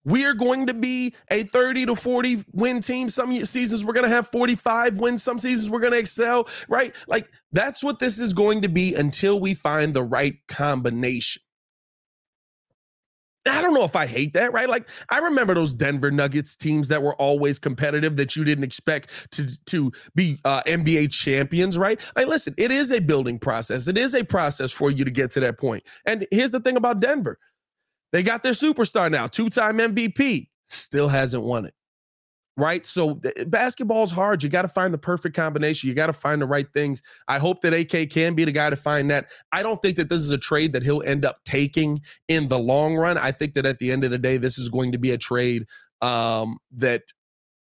We 0.06 0.26
are 0.26 0.34
going 0.34 0.68
to 0.68 0.74
be 0.74 1.14
a 1.30 1.44
30 1.44 1.88
to 1.88 1.96
40 1.96 2.46
win 2.54 2.82
team. 2.82 3.10
Some 3.10 3.44
seasons 3.44 3.84
we're 3.84 3.94
going 3.94 4.10
to 4.10 4.16
have 4.16 4.28
45 4.28 5.00
wins. 5.00 5.24
Some 5.24 5.40
seasons 5.40 5.70
we're 5.70 5.80
going 5.80 5.94
to 5.94 6.00
excel, 6.00 6.48
right? 6.70 6.96
Like 7.08 7.30
that's 7.52 7.84
what 7.84 8.00
this 8.00 8.20
is 8.20 8.32
going 8.32 8.62
to 8.62 8.70
be 8.70 8.94
until 8.94 9.40
we 9.40 9.54
find 9.54 9.94
the 9.94 10.04
right 10.04 10.36
combination. 10.48 11.42
I 13.48 13.62
don't 13.62 13.76
know 13.76 13.84
if 13.84 13.96
I 13.96 14.08
hate 14.08 14.34
that, 14.34 14.54
right? 14.54 14.68
Like 14.68 14.90
I 15.10 15.20
remember 15.20 15.54
those 15.54 15.74
Denver 15.74 16.10
Nuggets 16.10 16.56
teams 16.56 16.88
that 16.88 17.04
were 17.04 17.16
always 17.16 17.60
competitive 17.60 18.18
that 18.18 18.36
you 18.36 18.44
didn't 18.44 18.64
expect 18.64 19.12
to 19.34 19.48
to 19.66 19.92
be 20.16 20.40
uh, 20.46 20.64
NBA 20.64 21.12
champions, 21.12 21.78
right? 21.78 22.02
Like 22.16 22.28
listen, 22.28 22.56
it 22.58 22.72
is 22.72 22.92
a 22.92 23.00
building 23.00 23.38
process. 23.38 23.88
It 23.88 23.98
is 23.98 24.16
a 24.16 24.24
process 24.24 24.72
for 24.72 24.90
you 24.90 25.06
to 25.06 25.12
get 25.12 25.30
to 25.32 25.40
that 25.42 25.60
point. 25.60 25.84
And 26.08 26.26
here's 26.32 26.52
the 26.52 26.60
thing 26.60 26.76
about 26.76 27.00
Denver. 27.00 27.38
They 28.12 28.24
got 28.24 28.44
their 28.44 28.54
superstar 28.54 29.12
now, 29.12 29.28
two 29.28 29.50
time 29.50 29.78
MVP, 29.78 30.48
still 30.66 31.08
hasn't 31.08 31.44
won 31.44 31.66
it. 31.66 31.74
Right. 32.58 32.88
So 32.88 33.20
basketball's 33.48 34.12
hard. 34.12 34.42
You 34.42 34.50
got 34.50 34.62
to 34.62 34.70
find 34.70 34.94
the 34.94 34.98
perfect 34.98 35.36
combination. 35.36 35.90
You 35.90 35.96
got 35.96 36.08
to 36.08 36.14
find 36.14 36.42
the 36.42 36.46
right 36.46 36.68
things. 36.74 37.02
I 37.28 37.38
hope 37.38 37.60
that 37.62 37.74
AK 37.74 38.10
can 38.10 38.34
be 38.34 38.46
the 38.46 38.54
guy 38.54 38.70
to 38.70 38.78
find 38.78 39.12
that. 39.12 39.26
I 39.52 39.62
don't 39.62 39.82
think 39.82 39.98
that 39.98 40.08
this 40.08 40.22
is 40.22 40.30
a 40.30 40.38
trade 40.38 40.72
that 40.72 40.82
he'll 40.82 41.04
end 41.04 41.26
up 41.26 41.40
taking 41.44 42.00
in 42.30 42.48
the 42.48 42.58
long 42.58 42.96
run. 42.96 43.18
I 43.18 43.34
think 43.34 43.56
that 43.56 43.66
at 43.66 43.80
the 43.80 43.92
end 43.92 44.06
of 44.06 44.12
the 44.12 44.18
day, 44.18 44.38
this 44.38 44.58
is 44.58 44.70
going 44.70 44.94
to 44.94 44.98
be 44.98 45.12
a 45.12 45.18
trade 45.18 45.66
um, 46.02 46.58
that 46.78 47.02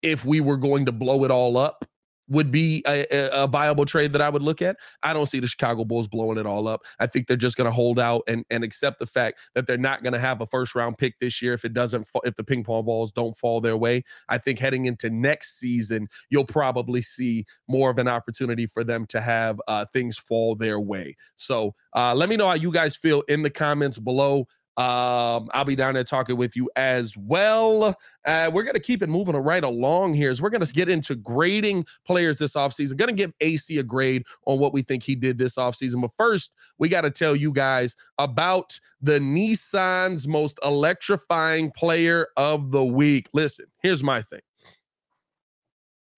if 0.03 0.24
we 0.25 0.41
were 0.41 0.57
going 0.57 0.86
to 0.86 0.91
blow 0.91 1.24
it 1.24 1.31
all 1.31 1.57
up, 1.57 1.84
would 2.29 2.51
be 2.51 2.84
a, 2.88 3.05
a, 3.31 3.48
viable 3.48 3.86
trade 3.86 4.12
that 4.13 4.22
I 4.22 4.29
would 4.29 4.41
look 4.41 4.62
at. 4.62 4.77
I 5.03 5.13
don't 5.13 5.27
see 5.27 5.39
the 5.39 5.48
Chicago 5.48 5.86
Bulls 5.86 6.07
blowing 6.07 6.38
it 6.38 6.46
all 6.46 6.67
up. 6.67 6.81
I 7.00 7.07
think 7.07 7.27
they're 7.27 7.38
just 7.38 7.57
going 7.57 7.65
to 7.65 7.72
hold 7.72 8.00
out 8.00 8.24
and, 8.27 8.43
and 8.50 8.63
accept 8.63 9.00
the 9.00 9.07
fact 9.07 9.39
that 9.55 9.67
they're 9.67 9.77
not 9.77 10.03
going 10.03 10.13
to 10.13 10.19
have 10.19 10.41
a 10.41 10.46
first 10.46 10.75
round 10.75 10.98
pick 10.98 11.19
this 11.19 11.41
year 11.41 11.53
if 11.53 11.63
it 11.63 11.74
doesn't 11.74 12.07
if 12.24 12.36
the 12.36 12.43
ping 12.43 12.63
pong 12.63 12.86
balls 12.86 13.12
don't 13.12 13.36
fall 13.38 13.62
their 13.62 13.77
way. 13.77 14.03
I 14.29 14.38
think 14.38 14.60
heading 14.60 14.86
into 14.86 15.10
next 15.10 15.60
season, 15.60 16.07
you'll 16.29 16.46
probably 16.46 17.01
see 17.01 17.46
more 17.67 17.89
of 17.89 17.98
an 17.98 18.07
opportunity 18.07 18.67
for 18.67 18.84
them 18.84 19.05
to 19.07 19.22
have 19.22 19.62
uh, 19.67 19.86
things 19.86 20.17
fall 20.17 20.55
their 20.55 20.79
way. 20.79 21.15
So 21.36 21.75
uh, 21.96 22.13
let 22.13 22.29
me 22.29 22.36
know 22.36 22.48
how 22.48 22.55
you 22.55 22.72
guys 22.72 22.96
feel 22.96 23.22
in 23.27 23.43
the 23.43 23.50
comments 23.50 24.00
below. 24.00 24.48
Um, 24.77 25.50
I'll 25.53 25.65
be 25.65 25.75
down 25.75 25.96
there 25.96 26.03
talking 26.03 26.38
with 26.38 26.55
you 26.55 26.69
as 26.75 27.17
well. 27.17 27.96
Uh, 28.25 28.51
we're 28.53 28.62
going 28.63 28.75
to 28.75 28.79
keep 28.79 29.01
it 29.01 29.10
moving 29.10 29.36
right 29.36 29.63
along 29.63 30.13
here. 30.13 30.29
As 30.29 30.39
we're 30.39 30.51
going 30.51 30.63
to 30.63 30.72
get 30.72 30.88
into 30.88 31.15
grading 31.15 31.88
players 32.05 32.38
this 32.38 32.53
offseason. 32.53 32.96
Going 32.96 33.10
to 33.10 33.15
give 33.15 33.34
AC 33.41 33.79
a 33.79 33.84
grade 33.84 34.24
on 34.46 34.60
what 34.60 34.74
we 34.74 34.84
think 34.84 35.01
he 35.01 35.15
did 35.15 35.39
this 35.39 35.55
offseason. 35.55 36.01
But 36.01 36.13
first, 36.13 36.51
we 36.77 36.89
got 36.89 37.01
to 37.01 37.12
tell 37.12 37.36
you 37.36 37.51
guys 37.51 37.96
about 38.19 38.79
the 39.01 39.19
Nissan's 39.19 40.27
most 40.27 40.60
electrifying 40.63 41.72
player 41.72 42.27
of 42.38 42.69
the 42.69 42.86
week. 42.86 43.29
Listen, 43.34 43.65
here's 43.81 44.03
my 44.03 44.22
thing. 44.22 44.41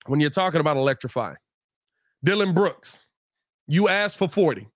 When 0.07 0.19
you're 0.19 0.29
talking 0.31 0.59
about 0.59 0.75
electrifying, 0.75 1.37
Dillon 2.25 2.53
Brooks, 2.53 3.07
you 3.67 3.87
asked 3.87 4.17
for 4.17 4.27
40. 4.27 4.67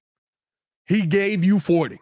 He 0.85 1.05
gave 1.05 1.43
you 1.43 1.59
40. 1.59 1.99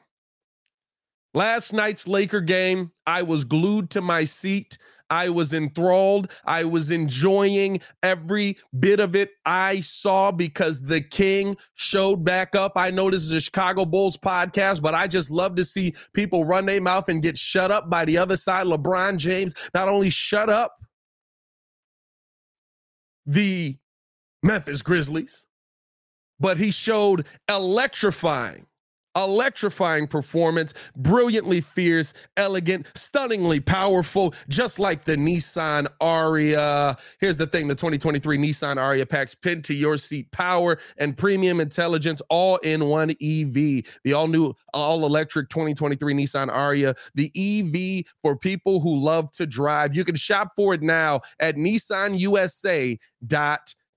Last 1.33 1.71
night's 1.71 2.07
Laker 2.07 2.41
game, 2.41 2.91
I 3.05 3.23
was 3.23 3.45
glued 3.45 3.89
to 3.91 4.01
my 4.01 4.25
seat. 4.25 4.77
I 5.09 5.29
was 5.29 5.51
enthralled. 5.51 6.31
I 6.45 6.63
was 6.63 6.89
enjoying 6.89 7.81
every 8.01 8.57
bit 8.79 9.01
of 9.01 9.15
it 9.15 9.31
I 9.45 9.81
saw 9.81 10.31
because 10.31 10.81
the 10.81 11.01
king 11.01 11.57
showed 11.75 12.23
back 12.23 12.55
up. 12.55 12.73
I 12.77 12.91
know 12.91 13.11
this 13.11 13.21
is 13.21 13.33
a 13.33 13.41
Chicago 13.41 13.85
Bulls 13.85 14.17
podcast, 14.17 14.81
but 14.81 14.95
I 14.95 15.07
just 15.07 15.29
love 15.29 15.55
to 15.55 15.65
see 15.65 15.93
people 16.13 16.45
run 16.45 16.65
their 16.65 16.81
mouth 16.81 17.09
and 17.09 17.21
get 17.21 17.38
shut 17.38 17.71
up 17.71 17.89
by 17.89 18.05
the 18.05 18.17
other 18.17 18.38
side. 18.38 18.67
LeBron 18.67 19.17
James 19.17 19.53
not 19.73 19.89
only 19.89 20.09
shut 20.09 20.50
up 20.50 20.77
the 23.25 23.77
Memphis 24.43 24.81
Grizzlies, 24.81 25.45
but 26.39 26.57
he 26.57 26.71
showed 26.71 27.27
electrifying 27.50 28.65
electrifying 29.15 30.07
performance, 30.07 30.73
brilliantly 30.95 31.61
fierce, 31.61 32.13
elegant, 32.37 32.87
stunningly 32.95 33.59
powerful, 33.59 34.33
just 34.49 34.79
like 34.79 35.03
the 35.05 35.15
Nissan 35.15 35.87
Ariya. 36.01 36.97
Here's 37.19 37.37
the 37.37 37.47
thing 37.47 37.67
the 37.67 37.75
2023 37.75 38.37
Nissan 38.37 38.77
Ariya 38.77 39.07
packs 39.07 39.35
pin 39.35 39.61
to 39.63 39.73
your 39.73 39.97
seat 39.97 40.31
power 40.31 40.79
and 40.97 41.17
premium 41.17 41.59
intelligence 41.59 42.21
all 42.29 42.57
in 42.57 42.85
one 42.85 43.11
EV. 43.11 43.83
The 44.03 44.13
all 44.13 44.27
new, 44.27 44.53
all 44.73 45.05
electric 45.05 45.49
2023 45.49 46.13
Nissan 46.13 46.49
Ariya, 46.49 46.97
the 47.15 47.31
EV 47.35 48.05
for 48.21 48.35
people 48.37 48.79
who 48.79 48.95
love 48.95 49.31
to 49.33 49.45
drive. 49.45 49.95
You 49.95 50.05
can 50.05 50.15
shop 50.15 50.53
for 50.55 50.73
it 50.73 50.81
now 50.81 51.21
at 51.39 51.55
nissanusa.com 51.55 52.97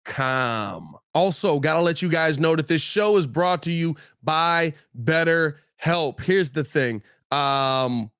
com. 0.04 0.96
Also, 1.14 1.60
got 1.60 1.74
to 1.74 1.80
let 1.80 2.02
you 2.02 2.08
guys 2.08 2.38
know 2.38 2.56
that 2.56 2.68
this 2.68 2.82
show 2.82 3.16
is 3.16 3.26
brought 3.26 3.62
to 3.62 3.72
you 3.72 3.96
by 4.22 4.74
Better 4.94 5.60
Help. 5.76 6.20
Here's 6.20 6.50
the 6.52 6.64
thing. 6.64 7.02
Um 7.30 8.10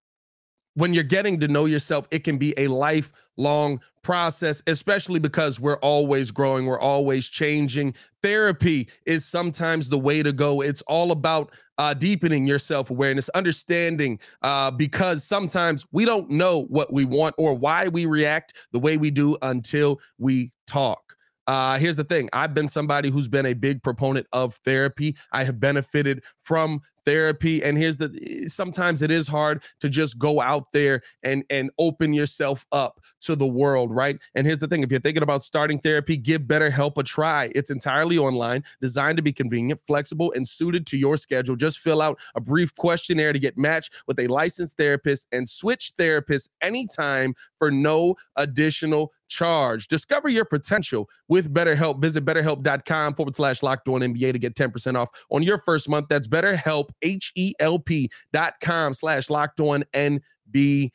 when 0.75 0.93
you're 0.93 1.05
getting 1.05 1.38
to 1.41 1.49
know 1.49 1.67
yourself, 1.67 2.07
it 2.11 2.25
can 2.25 2.37
be 2.37 2.53
a 2.57 2.67
lifelong 2.67 3.81
process, 4.03 4.62
especially 4.67 5.21
because 5.21 5.59
we're 5.59 5.79
always 5.79 6.31
growing, 6.31 6.67
we're 6.67 6.81
always 6.81 7.29
changing. 7.29 7.95
Therapy 8.23 8.88
is 9.07 9.25
sometimes 9.25 9.88
the 9.88 9.99
way 9.99 10.23
to 10.23 10.33
go. 10.33 10.61
It's 10.61 10.83
all 10.83 11.12
about 11.12 11.53
uh, 11.79 11.95
deepening 11.95 12.47
your 12.47 12.59
self 12.59 12.91
awareness, 12.91 13.29
understanding, 13.31 14.19
uh, 14.43 14.71
because 14.71 15.25
sometimes 15.25 15.87
we 15.93 16.05
don't 16.05 16.31
know 16.31 16.64
what 16.64 16.93
we 16.93 17.05
want 17.05 17.35
or 17.38 17.55
why 17.55 17.88
we 17.88 18.07
react 18.07 18.55
the 18.73 18.79
way 18.79 18.97
we 18.97 19.11
do 19.11 19.37
until 19.43 20.00
we 20.19 20.53
talk. 20.67 21.03
Uh, 21.46 21.78
here's 21.78 21.96
the 21.96 22.04
thing 22.04 22.28
I've 22.32 22.54
been 22.54 22.68
somebody 22.68 23.10
who's 23.10 23.28
been 23.28 23.46
a 23.46 23.54
big 23.54 23.82
proponent 23.82 24.26
of 24.32 24.54
therapy. 24.64 25.16
I 25.32 25.44
have 25.44 25.60
benefited 25.60 26.22
from 26.44 26.80
therapy 27.04 27.62
and 27.62 27.76
here's 27.76 27.96
the 27.98 28.46
sometimes 28.46 29.02
it 29.02 29.10
is 29.10 29.28
hard 29.28 29.62
to 29.80 29.88
just 29.88 30.18
go 30.18 30.40
out 30.40 30.72
there 30.72 31.02
and 31.22 31.44
and 31.50 31.70
open 31.78 32.12
yourself 32.12 32.66
up 32.72 33.00
to 33.20 33.36
the 33.36 33.46
world 33.46 33.92
right 33.92 34.18
and 34.34 34.46
here's 34.46 34.58
the 34.58 34.66
thing 34.66 34.82
if 34.82 34.90
you're 34.90 35.00
thinking 35.00 35.22
about 35.22 35.42
starting 35.42 35.78
therapy 35.78 36.16
give 36.16 36.42
betterhelp 36.42 36.96
a 36.96 37.02
try 37.02 37.50
it's 37.54 37.70
entirely 37.70 38.16
online 38.16 38.62
designed 38.80 39.16
to 39.16 39.22
be 39.22 39.32
convenient 39.32 39.80
flexible 39.86 40.32
and 40.34 40.48
suited 40.48 40.86
to 40.86 40.96
your 40.96 41.16
schedule 41.16 41.56
just 41.56 41.78
fill 41.78 42.00
out 42.00 42.18
a 42.34 42.40
brief 42.40 42.74
questionnaire 42.74 43.32
to 43.32 43.38
get 43.38 43.58
matched 43.58 43.92
with 44.06 44.18
a 44.18 44.26
licensed 44.28 44.76
therapist 44.76 45.28
and 45.32 45.48
switch 45.48 45.92
therapists 45.98 46.48
anytime 46.62 47.34
for 47.58 47.70
no 47.70 48.14
additional 48.36 49.12
charge. 49.28 49.88
Discover 49.88 50.28
your 50.28 50.44
potential 50.44 51.08
with 51.28 51.52
BetterHelp. 51.52 52.00
Visit 52.00 52.24
betterhelp.com 52.24 53.14
forward 53.14 53.34
slash 53.34 53.62
locked 53.62 53.88
on 53.88 54.00
NBA 54.00 54.32
to 54.32 54.38
get 54.38 54.54
10% 54.54 54.96
off 54.96 55.08
on 55.30 55.42
your 55.42 55.58
first 55.58 55.88
month. 55.88 56.06
That's 56.08 56.28
BetterHelp, 56.35 56.88
H 57.03 57.33
E 57.37 57.55
L 57.61 57.79
P 57.79 58.11
dot 58.33 58.55
com 58.61 58.93
slash 58.95 59.31
locked 59.31 59.61
on 59.61 59.85
NBA. 59.95 60.91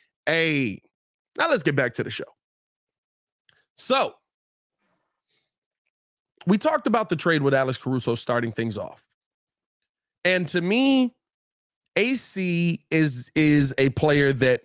Now 1.38 1.50
let's 1.50 1.64
get 1.64 1.76
back 1.76 1.94
to 1.96 2.04
the 2.04 2.12
show. 2.12 2.26
So 3.76 4.16
we 6.46 6.58
talked 6.58 6.88
about 6.88 7.10
the 7.10 7.16
trade 7.16 7.42
with 7.42 7.54
Alex 7.54 7.78
Caruso 7.78 8.16
starting 8.16 8.52
things 8.52 8.78
off. 8.78 9.06
And 10.26 10.48
to 10.50 10.62
me, 10.62 11.16
AC 11.96 12.84
is 12.92 13.32
is 13.36 13.74
a 13.78 13.90
player 13.90 14.34
that 14.34 14.62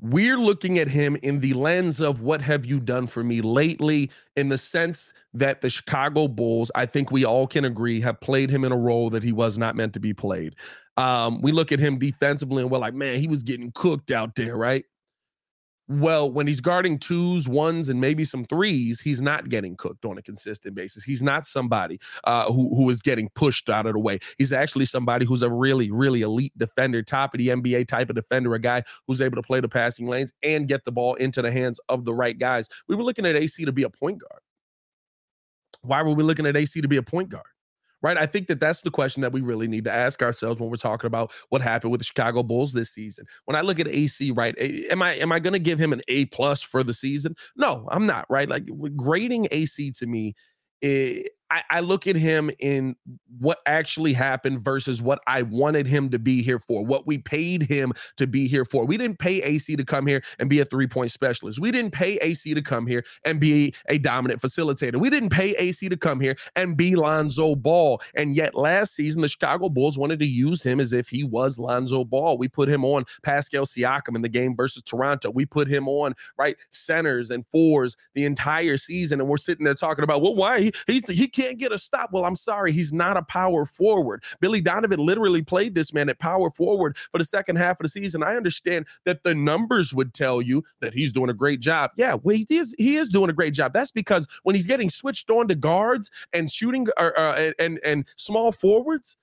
we're 0.00 0.38
looking 0.38 0.78
at 0.78 0.88
him 0.88 1.16
in 1.22 1.40
the 1.40 1.52
lens 1.52 2.00
of 2.00 2.22
what 2.22 2.40
have 2.40 2.64
you 2.64 2.80
done 2.80 3.06
for 3.06 3.22
me 3.22 3.40
lately 3.40 4.10
in 4.36 4.48
the 4.48 4.58
sense 4.58 5.12
that 5.34 5.60
the 5.60 5.68
Chicago 5.68 6.26
Bulls 6.26 6.70
I 6.74 6.86
think 6.86 7.10
we 7.10 7.24
all 7.24 7.46
can 7.46 7.64
agree 7.64 8.00
have 8.00 8.20
played 8.20 8.50
him 8.50 8.64
in 8.64 8.72
a 8.72 8.76
role 8.76 9.10
that 9.10 9.22
he 9.22 9.32
was 9.32 9.58
not 9.58 9.76
meant 9.76 9.92
to 9.94 10.00
be 10.00 10.14
played. 10.14 10.56
Um, 10.96 11.40
we 11.42 11.52
look 11.52 11.72
at 11.72 11.78
him 11.78 11.98
defensively 11.98 12.62
and 12.62 12.70
we're 12.70 12.78
like, 12.78 12.94
man, 12.94 13.20
he 13.20 13.28
was 13.28 13.42
getting 13.42 13.72
cooked 13.72 14.10
out 14.10 14.34
there, 14.36 14.56
right? 14.56 14.84
Well, 15.92 16.30
when 16.30 16.46
he's 16.46 16.60
guarding 16.60 17.00
twos, 17.00 17.48
ones, 17.48 17.88
and 17.88 18.00
maybe 18.00 18.24
some 18.24 18.44
threes, 18.44 19.00
he's 19.00 19.20
not 19.20 19.48
getting 19.48 19.74
cooked 19.74 20.04
on 20.04 20.18
a 20.18 20.22
consistent 20.22 20.76
basis. 20.76 21.02
He's 21.02 21.20
not 21.20 21.46
somebody 21.46 21.98
uh, 22.22 22.44
who 22.44 22.72
who 22.76 22.88
is 22.90 23.02
getting 23.02 23.28
pushed 23.34 23.68
out 23.68 23.86
of 23.86 23.94
the 23.94 23.98
way. 23.98 24.20
He's 24.38 24.52
actually 24.52 24.84
somebody 24.84 25.26
who's 25.26 25.42
a 25.42 25.50
really, 25.50 25.90
really 25.90 26.22
elite 26.22 26.52
defender, 26.56 27.02
top 27.02 27.34
of 27.34 27.38
the 27.38 27.48
NBA 27.48 27.88
type 27.88 28.08
of 28.08 28.14
defender, 28.14 28.54
a 28.54 28.60
guy 28.60 28.84
who's 29.08 29.20
able 29.20 29.34
to 29.34 29.42
play 29.42 29.58
the 29.58 29.68
passing 29.68 30.06
lanes 30.06 30.32
and 30.44 30.68
get 30.68 30.84
the 30.84 30.92
ball 30.92 31.16
into 31.16 31.42
the 31.42 31.50
hands 31.50 31.80
of 31.88 32.04
the 32.04 32.14
right 32.14 32.38
guys. 32.38 32.68
We 32.86 32.94
were 32.94 33.02
looking 33.02 33.26
at 33.26 33.34
AC 33.34 33.64
to 33.64 33.72
be 33.72 33.82
a 33.82 33.90
point 33.90 34.18
guard. 34.18 34.42
Why 35.82 36.04
were 36.04 36.14
we 36.14 36.22
looking 36.22 36.46
at 36.46 36.56
AC 36.56 36.80
to 36.80 36.88
be 36.88 36.98
a 36.98 37.02
point 37.02 37.30
guard? 37.30 37.46
Right? 38.02 38.16
I 38.16 38.26
think 38.26 38.46
that 38.48 38.60
that's 38.60 38.82
the 38.82 38.90
question 38.90 39.20
that 39.22 39.32
we 39.32 39.40
really 39.40 39.68
need 39.68 39.84
to 39.84 39.92
ask 39.92 40.22
ourselves 40.22 40.60
when 40.60 40.70
we're 40.70 40.76
talking 40.76 41.06
about 41.06 41.32
what 41.50 41.62
happened 41.62 41.92
with 41.92 42.00
the 42.00 42.04
Chicago 42.04 42.42
Bulls 42.42 42.72
this 42.72 42.90
season. 42.90 43.26
When 43.44 43.56
I 43.56 43.60
look 43.60 43.80
at 43.80 43.88
AC, 43.88 44.30
right, 44.32 44.54
am 44.58 45.02
I 45.02 45.14
am 45.14 45.32
I 45.32 45.38
going 45.38 45.52
to 45.52 45.58
give 45.58 45.78
him 45.78 45.92
an 45.92 46.02
A 46.08 46.26
plus 46.26 46.62
for 46.62 46.82
the 46.82 46.94
season? 46.94 47.34
No, 47.56 47.86
I'm 47.90 48.06
not, 48.06 48.26
right? 48.30 48.48
Like 48.48 48.68
grading 48.96 49.48
AC 49.50 49.90
to 49.92 50.06
me, 50.06 50.34
it, 50.80 51.30
I, 51.50 51.62
I, 51.70 51.80
look 51.80 52.06
at 52.06 52.16
him 52.16 52.50
in 52.60 52.94
what 53.38 53.58
actually 53.66 54.12
happened 54.12 54.60
versus 54.60 55.02
what 55.02 55.20
I 55.26 55.42
wanted 55.42 55.86
him 55.86 56.10
to 56.10 56.18
be 56.18 56.42
here 56.42 56.58
for, 56.58 56.84
what 56.84 57.06
we 57.06 57.18
paid 57.18 57.62
him 57.64 57.92
to 58.18 58.26
be 58.26 58.46
here 58.46 58.64
for. 58.64 58.84
We 58.86 58.96
didn't 58.96 59.18
pay 59.18 59.42
AC 59.42 59.74
to 59.76 59.84
come 59.84 60.06
here 60.06 60.22
and 60.38 60.48
be 60.48 60.60
a 60.60 60.64
three 60.64 60.86
point 60.86 61.10
specialist. 61.10 61.58
We 61.58 61.70
didn't 61.70 61.90
pay 61.90 62.16
AC 62.18 62.54
to 62.54 62.62
come 62.62 62.86
here 62.86 63.04
and 63.24 63.40
be 63.40 63.74
a 63.88 63.98
dominant 63.98 64.40
facilitator. 64.40 64.96
We 64.96 65.10
didn't 65.10 65.30
pay 65.30 65.54
AC 65.56 65.88
to 65.88 65.96
come 65.96 66.20
here 66.20 66.36
and 66.54 66.76
be 66.76 66.94
Lonzo 66.94 67.56
Ball. 67.56 68.00
And 68.14 68.36
yet 68.36 68.54
last 68.54 68.94
season, 68.94 69.22
the 69.22 69.28
Chicago 69.28 69.68
Bulls 69.68 69.98
wanted 69.98 70.20
to 70.20 70.26
use 70.26 70.62
him 70.62 70.78
as 70.78 70.92
if 70.92 71.08
he 71.08 71.24
was 71.24 71.58
Lonzo 71.58 72.04
Ball. 72.04 72.38
We 72.38 72.48
put 72.48 72.68
him 72.68 72.84
on 72.84 73.04
Pascal 73.22 73.64
Siakam 73.64 74.14
in 74.14 74.22
the 74.22 74.28
game 74.28 74.54
versus 74.54 74.82
Toronto. 74.82 75.30
We 75.30 75.46
put 75.46 75.68
him 75.68 75.88
on, 75.88 76.14
right, 76.38 76.56
centers 76.70 77.30
and 77.30 77.44
fours 77.50 77.96
the 78.14 78.24
entire 78.24 78.76
season. 78.76 79.20
And 79.20 79.28
we're 79.28 79.36
sitting 79.36 79.64
there 79.64 79.74
talking 79.74 80.04
about, 80.04 80.22
well, 80.22 80.34
why 80.34 80.60
he, 80.60 80.72
he's, 80.86 81.08
he 81.08 81.26
can't 81.40 81.58
get 81.58 81.72
a 81.72 81.78
stop. 81.78 82.10
Well, 82.12 82.24
I'm 82.24 82.36
sorry, 82.36 82.72
he's 82.72 82.92
not 82.92 83.16
a 83.16 83.22
power 83.22 83.64
forward. 83.64 84.24
Billy 84.40 84.60
Donovan 84.60 85.00
literally 85.00 85.42
played 85.42 85.74
this 85.74 85.92
man 85.92 86.08
at 86.08 86.18
power 86.18 86.50
forward 86.50 86.96
for 87.10 87.18
the 87.18 87.24
second 87.24 87.56
half 87.56 87.80
of 87.80 87.84
the 87.84 87.88
season. 87.88 88.22
I 88.22 88.36
understand 88.36 88.86
that 89.04 89.22
the 89.22 89.34
numbers 89.34 89.94
would 89.94 90.14
tell 90.14 90.42
you 90.42 90.62
that 90.80 90.94
he's 90.94 91.12
doing 91.12 91.30
a 91.30 91.34
great 91.34 91.60
job. 91.60 91.90
Yeah, 91.96 92.16
well, 92.22 92.36
he 92.36 92.46
is 92.50 92.74
he 92.78 92.96
is 92.96 93.08
doing 93.08 93.30
a 93.30 93.34
great 93.34 93.54
job. 93.54 93.72
That's 93.72 93.92
because 93.92 94.26
when 94.42 94.54
he's 94.54 94.66
getting 94.66 94.90
switched 94.90 95.30
on 95.30 95.48
to 95.48 95.54
guards 95.54 96.10
and 96.32 96.50
shooting 96.50 96.86
uh, 96.96 97.10
uh, 97.16 97.50
and 97.58 97.80
and 97.84 98.08
small 98.16 98.52
forwards, 98.52 99.16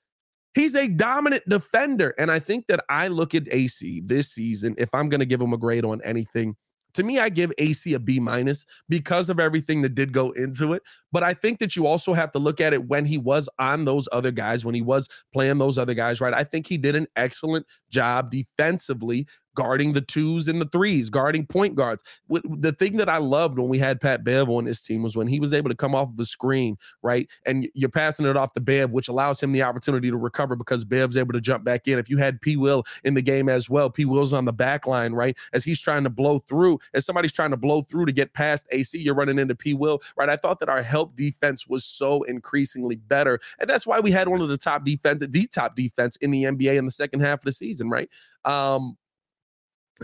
He's 0.58 0.74
a 0.74 0.88
dominant 0.88 1.48
defender. 1.48 2.16
And 2.18 2.32
I 2.32 2.40
think 2.40 2.66
that 2.66 2.84
I 2.90 3.10
look 3.10 3.36
at 3.36 3.48
AC 3.52 4.02
this 4.04 4.32
season, 4.32 4.74
if 4.80 4.90
I'm 4.92 5.08
going 5.08 5.20
to 5.20 5.26
give 5.28 5.40
him 5.40 5.54
a 5.54 5.58
grade 5.58 5.86
on 5.86 6.02
anything, 6.02 6.56
to 6.94 7.04
me, 7.04 7.20
I 7.20 7.30
give 7.30 7.52
AC 7.58 7.94
a 7.94 8.00
B 8.00 8.20
minus 8.20 8.66
because 8.90 9.30
of 9.30 9.40
everything 9.40 9.82
that 9.84 9.96
did 9.96 10.14
go 10.14 10.32
into 10.32 10.74
it. 10.74 10.84
But 11.12 11.24
I 11.24 11.34
think 11.34 11.60
that 11.60 11.76
you 11.76 11.86
also 11.86 12.14
have 12.14 12.32
to 12.32 12.40
look 12.40 12.60
at 12.60 12.74
it 12.74 12.88
when 12.88 13.06
he 13.06 13.18
was 13.18 13.50
on 13.60 13.84
those 13.86 14.10
other 14.12 14.32
guys, 14.32 14.66
when 14.66 14.76
he 14.76 14.82
was 14.82 15.08
playing 15.34 15.58
those 15.58 15.78
other 15.78 15.94
guys, 15.94 16.20
right? 16.20 16.34
I 16.34 16.44
think 16.44 16.68
he 16.68 16.78
did 16.78 16.96
an 16.96 17.08
excellent 17.16 17.66
job 17.90 18.32
defensively 18.32 19.28
guarding 19.58 19.94
the 19.94 20.02
twos 20.02 20.48
and 20.48 20.62
the 20.62 20.68
threes, 20.68 21.10
guarding 21.10 21.44
point 21.44 21.74
guards. 21.74 22.04
The 22.30 22.74
thing 22.74 22.98
that 22.98 23.10
I 23.10 23.18
loved 23.18 23.58
when 23.58 23.70
we 23.70 23.80
had 23.80 24.00
Pat 24.00 24.24
Bev 24.24 24.48
on 24.50 24.66
this 24.66 24.84
team 24.84 25.02
was 25.02 25.18
when 25.18 25.26
he 25.26 25.40
was 25.40 25.52
able 25.52 25.70
to 25.70 25.76
come 25.76 25.96
off 25.96 26.10
of 26.10 26.16
the 26.16 26.28
screen, 26.28 26.78
right? 27.02 27.28
And 27.44 27.68
you're 27.74 27.90
passing 27.90 28.28
it 28.28 28.38
off 28.38 28.54
to 28.54 28.62
Bev, 28.62 28.92
which 28.92 29.08
allows 29.08 29.42
him 29.42 29.54
the 29.54 29.64
opportunity 29.64 30.12
to 30.12 30.16
recover 30.16 30.56
because 30.56 30.86
Bev's 30.86 31.18
able 31.18 31.34
to 31.34 31.42
jump 31.42 31.64
back 31.64 31.88
in. 31.88 31.98
If 31.98 32.08
you 32.08 32.18
had 32.18 32.40
P. 32.40 32.56
Will 32.56 32.84
in 33.04 33.16
the 33.16 33.22
game 33.24 33.50
as 33.50 33.68
well, 33.68 33.90
P. 33.90 34.06
Will's 34.06 34.32
on 34.32 34.46
the 34.46 34.54
back 34.54 34.86
line, 34.86 35.14
right? 35.14 35.36
As 35.54 35.64
he's 35.64 35.80
trying 35.80 36.04
to 36.04 36.12
blow 36.12 36.38
through, 36.38 36.78
as 36.94 37.04
somebody's 37.04 37.34
trying 37.34 37.50
to 37.50 37.58
blow 37.58 37.82
through 37.82 38.06
to 38.06 38.12
get 38.12 38.34
past 38.34 38.68
AC, 38.70 39.00
you're 39.00 39.16
running 39.16 39.40
into 39.40 39.56
P. 39.56 39.74
Will, 39.74 40.04
right? 40.16 40.30
I 40.30 40.36
thought 40.36 40.60
that 40.60 40.70
our 40.70 40.84
help 40.84 41.16
defense 41.16 41.66
was 41.68 41.84
so 41.84 42.22
increasingly 42.24 42.98
better. 42.98 43.40
And 43.60 43.68
that's 43.68 43.88
why 43.88 44.02
we 44.02 44.12
had 44.12 44.28
one 44.28 44.42
of 44.42 44.50
the 44.50 44.58
top 44.58 44.86
defense, 44.86 45.26
the 45.28 45.48
top 45.48 45.76
defense 45.76 46.16
in 46.18 46.30
the 46.30 46.44
NBA 46.44 46.78
in 46.78 46.86
the 46.86 46.92
second 46.92 47.22
half 47.22 47.40
of 47.40 47.46
the 47.46 47.52
season, 47.52 47.90
right? 47.90 48.08
Um, 48.46 48.98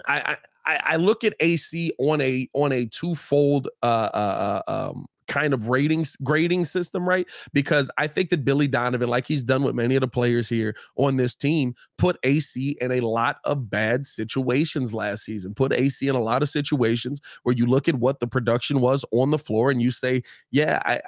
I, 0.08 0.38
I 0.66 0.80
I 0.86 0.96
look 0.96 1.24
at 1.24 1.34
AC 1.40 1.92
on 2.00 2.22
a 2.22 2.48
on 2.54 2.72
a 2.72 2.86
twofold 2.86 3.68
uh, 3.82 4.10
uh, 4.14 4.62
uh, 4.68 4.90
um, 4.90 5.06
kind 5.28 5.54
of 5.54 5.68
ratings 5.68 6.16
grading 6.18 6.66
system, 6.66 7.08
right? 7.08 7.28
Because 7.54 7.90
I 7.98 8.08
think 8.08 8.30
that 8.30 8.46
Billy 8.46 8.68
Donovan, 8.68 9.10
like 9.10 9.26
he's 9.26 9.44
done 9.44 9.64
with 9.64 9.76
many 9.76 9.96
of 9.96 10.02
the 10.02 10.08
players 10.08 10.50
here 10.50 10.76
on 10.96 11.18
this 11.18 11.36
team, 11.36 11.76
put 11.98 12.18
AC 12.24 12.78
in 12.82 12.92
a 12.92 13.02
lot 13.02 13.38
of 13.46 13.70
bad 13.70 14.06
situations 14.06 14.94
last 14.94 15.24
season. 15.24 15.54
Put 15.54 15.74
AC 15.74 16.08
in 16.08 16.16
a 16.16 16.22
lot 16.22 16.44
of 16.44 16.50
situations 16.50 17.22
where 17.44 17.56
you 17.56 17.66
look 17.66 17.88
at 17.88 17.96
what 17.96 18.20
the 18.20 18.28
production 18.28 18.80
was 18.80 19.06
on 19.12 19.32
the 19.32 19.40
floor 19.40 19.72
and 19.72 19.82
you 19.82 19.92
say, 19.92 20.24
yeah, 20.52 20.82
I 20.86 21.02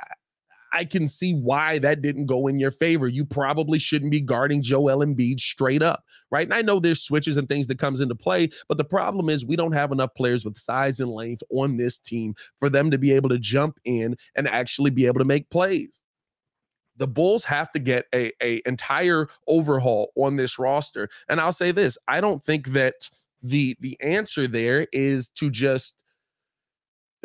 I 0.75 0.83
can 0.83 1.07
see 1.07 1.33
why 1.33 1.79
that 1.79 2.01
didn't 2.01 2.25
go 2.25 2.47
in 2.47 2.59
your 2.59 2.69
favor. 2.69 3.07
You 3.07 3.23
probably 3.23 3.79
shouldn't 3.79 4.11
be 4.11 4.19
guarding 4.19 4.61
Joel 4.61 4.97
Embiid 4.97 5.39
straight 5.39 5.81
up, 5.81 6.03
right? 6.31 6.45
And 6.45 6.53
I 6.53 6.61
know 6.61 6.81
there's 6.81 7.01
switches 7.01 7.37
and 7.37 7.47
things 7.47 7.67
that 7.67 7.79
comes 7.79 8.01
into 8.01 8.13
play, 8.13 8.49
but 8.67 8.77
the 8.77 8.83
problem 8.83 9.29
is 9.29 9.45
we 9.45 9.55
don't 9.55 9.71
have 9.71 9.93
enough 9.93 10.13
players 10.15 10.43
with 10.43 10.57
size 10.57 10.99
and 10.99 11.09
length 11.09 11.43
on 11.49 11.77
this 11.77 11.97
team 11.97 12.35
for 12.57 12.69
them 12.69 12.91
to 12.91 12.97
be 12.97 13.13
able 13.13 13.29
to 13.29 13.39
jump 13.39 13.79
in 13.85 14.17
and 14.35 14.49
actually 14.49 14.91
be 14.91 15.05
able 15.05 15.19
to 15.19 15.25
make 15.25 15.49
plays. 15.49 16.03
The 16.97 17.07
Bulls 17.07 17.45
have 17.45 17.71
to 17.71 17.79
get 17.79 18.07
a, 18.13 18.33
a 18.43 18.61
entire 18.65 19.29
overhaul 19.47 20.11
on 20.17 20.35
this 20.35 20.59
roster. 20.59 21.07
And 21.29 21.39
I'll 21.39 21.53
say 21.53 21.71
this, 21.71 21.97
I 22.09 22.19
don't 22.19 22.43
think 22.43 22.69
that 22.69 23.09
the 23.41 23.77
the 23.79 23.97
answer 24.01 24.47
there 24.47 24.87
is 24.91 25.29
to 25.29 25.49
just 25.49 26.03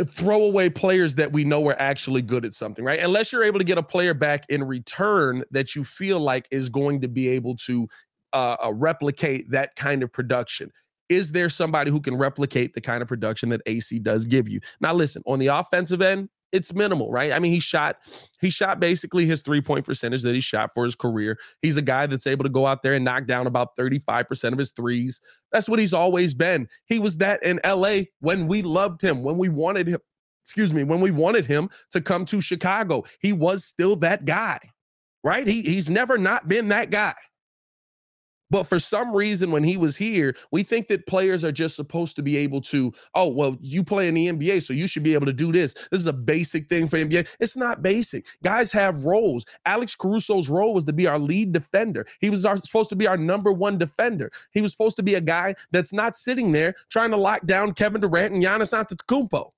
throwaway 0.04 0.68
players 0.68 1.14
that 1.16 1.32
we 1.32 1.44
know 1.44 1.66
are 1.68 1.80
actually 1.80 2.22
good 2.22 2.44
at 2.44 2.54
something, 2.54 2.84
right? 2.84 3.00
Unless 3.00 3.32
you're 3.32 3.44
able 3.44 3.58
to 3.58 3.64
get 3.64 3.78
a 3.78 3.82
player 3.82 4.14
back 4.14 4.44
in 4.48 4.64
return 4.64 5.44
that 5.50 5.74
you 5.74 5.84
feel 5.84 6.20
like 6.20 6.46
is 6.50 6.68
going 6.68 7.00
to 7.00 7.08
be 7.08 7.28
able 7.28 7.56
to 7.56 7.88
uh, 8.32 8.56
uh, 8.64 8.72
replicate 8.72 9.50
that 9.50 9.74
kind 9.76 10.02
of 10.02 10.12
production. 10.12 10.70
Is 11.08 11.32
there 11.32 11.48
somebody 11.48 11.90
who 11.90 12.00
can 12.00 12.16
replicate 12.16 12.72
the 12.74 12.80
kind 12.80 13.02
of 13.02 13.08
production 13.08 13.48
that 13.48 13.62
AC 13.66 13.98
does 13.98 14.26
give 14.26 14.48
you? 14.48 14.60
Now, 14.80 14.94
listen, 14.94 15.22
on 15.26 15.40
the 15.40 15.48
offensive 15.48 16.00
end, 16.00 16.28
it's 16.52 16.74
minimal, 16.74 17.10
right? 17.10 17.32
I 17.32 17.38
mean, 17.38 17.52
he 17.52 17.60
shot 17.60 17.98
he 18.40 18.50
shot 18.50 18.80
basically 18.80 19.26
his 19.26 19.42
three-point 19.42 19.84
percentage 19.84 20.22
that 20.22 20.34
he 20.34 20.40
shot 20.40 20.72
for 20.74 20.84
his 20.84 20.94
career. 20.94 21.38
He's 21.62 21.76
a 21.76 21.82
guy 21.82 22.06
that's 22.06 22.26
able 22.26 22.44
to 22.44 22.50
go 22.50 22.66
out 22.66 22.82
there 22.82 22.94
and 22.94 23.04
knock 23.04 23.26
down 23.26 23.46
about 23.46 23.76
35% 23.76 24.52
of 24.52 24.58
his 24.58 24.70
threes. 24.70 25.20
That's 25.52 25.68
what 25.68 25.78
he's 25.78 25.94
always 25.94 26.34
been. 26.34 26.68
He 26.86 26.98
was 26.98 27.18
that 27.18 27.42
in 27.42 27.60
LA 27.64 28.02
when 28.20 28.46
we 28.46 28.62
loved 28.62 29.02
him, 29.02 29.22
when 29.22 29.38
we 29.38 29.48
wanted 29.48 29.88
him, 29.88 30.00
excuse 30.44 30.72
me, 30.72 30.84
when 30.84 31.00
we 31.00 31.10
wanted 31.10 31.44
him 31.44 31.70
to 31.92 32.00
come 32.00 32.24
to 32.26 32.40
Chicago. 32.40 33.04
He 33.20 33.32
was 33.32 33.64
still 33.64 33.96
that 33.96 34.24
guy. 34.24 34.58
Right? 35.22 35.46
He 35.46 35.62
he's 35.62 35.90
never 35.90 36.16
not 36.16 36.48
been 36.48 36.68
that 36.68 36.90
guy. 36.90 37.14
But 38.50 38.64
for 38.64 38.78
some 38.78 39.14
reason, 39.14 39.50
when 39.50 39.64
he 39.64 39.76
was 39.76 39.96
here, 39.96 40.34
we 40.50 40.62
think 40.62 40.88
that 40.88 41.06
players 41.06 41.44
are 41.44 41.52
just 41.52 41.76
supposed 41.76 42.16
to 42.16 42.22
be 42.22 42.36
able 42.36 42.60
to, 42.62 42.92
oh, 43.14 43.28
well, 43.28 43.56
you 43.60 43.84
play 43.84 44.08
in 44.08 44.14
the 44.14 44.28
NBA, 44.28 44.62
so 44.62 44.72
you 44.72 44.86
should 44.86 45.02
be 45.02 45.14
able 45.14 45.26
to 45.26 45.32
do 45.32 45.52
this. 45.52 45.72
This 45.90 46.00
is 46.00 46.06
a 46.06 46.12
basic 46.12 46.68
thing 46.68 46.88
for 46.88 46.96
NBA. 46.96 47.28
It's 47.38 47.56
not 47.56 47.82
basic. 47.82 48.26
Guys 48.42 48.72
have 48.72 49.04
roles. 49.04 49.44
Alex 49.66 49.94
Caruso's 49.96 50.48
role 50.48 50.74
was 50.74 50.84
to 50.84 50.92
be 50.92 51.06
our 51.06 51.18
lead 51.18 51.52
defender. 51.52 52.06
He 52.20 52.30
was 52.30 52.44
our, 52.44 52.56
supposed 52.56 52.90
to 52.90 52.96
be 52.96 53.06
our 53.06 53.16
number 53.16 53.52
one 53.52 53.78
defender. 53.78 54.30
He 54.52 54.60
was 54.60 54.72
supposed 54.72 54.96
to 54.96 55.02
be 55.02 55.14
a 55.14 55.20
guy 55.20 55.54
that's 55.70 55.92
not 55.92 56.16
sitting 56.16 56.52
there 56.52 56.74
trying 56.88 57.10
to 57.10 57.16
lock 57.16 57.46
down 57.46 57.72
Kevin 57.72 58.00
Durant 58.00 58.34
and 58.34 58.42
Giannis 58.42 58.72
Antetokounmpo. 58.72 59.50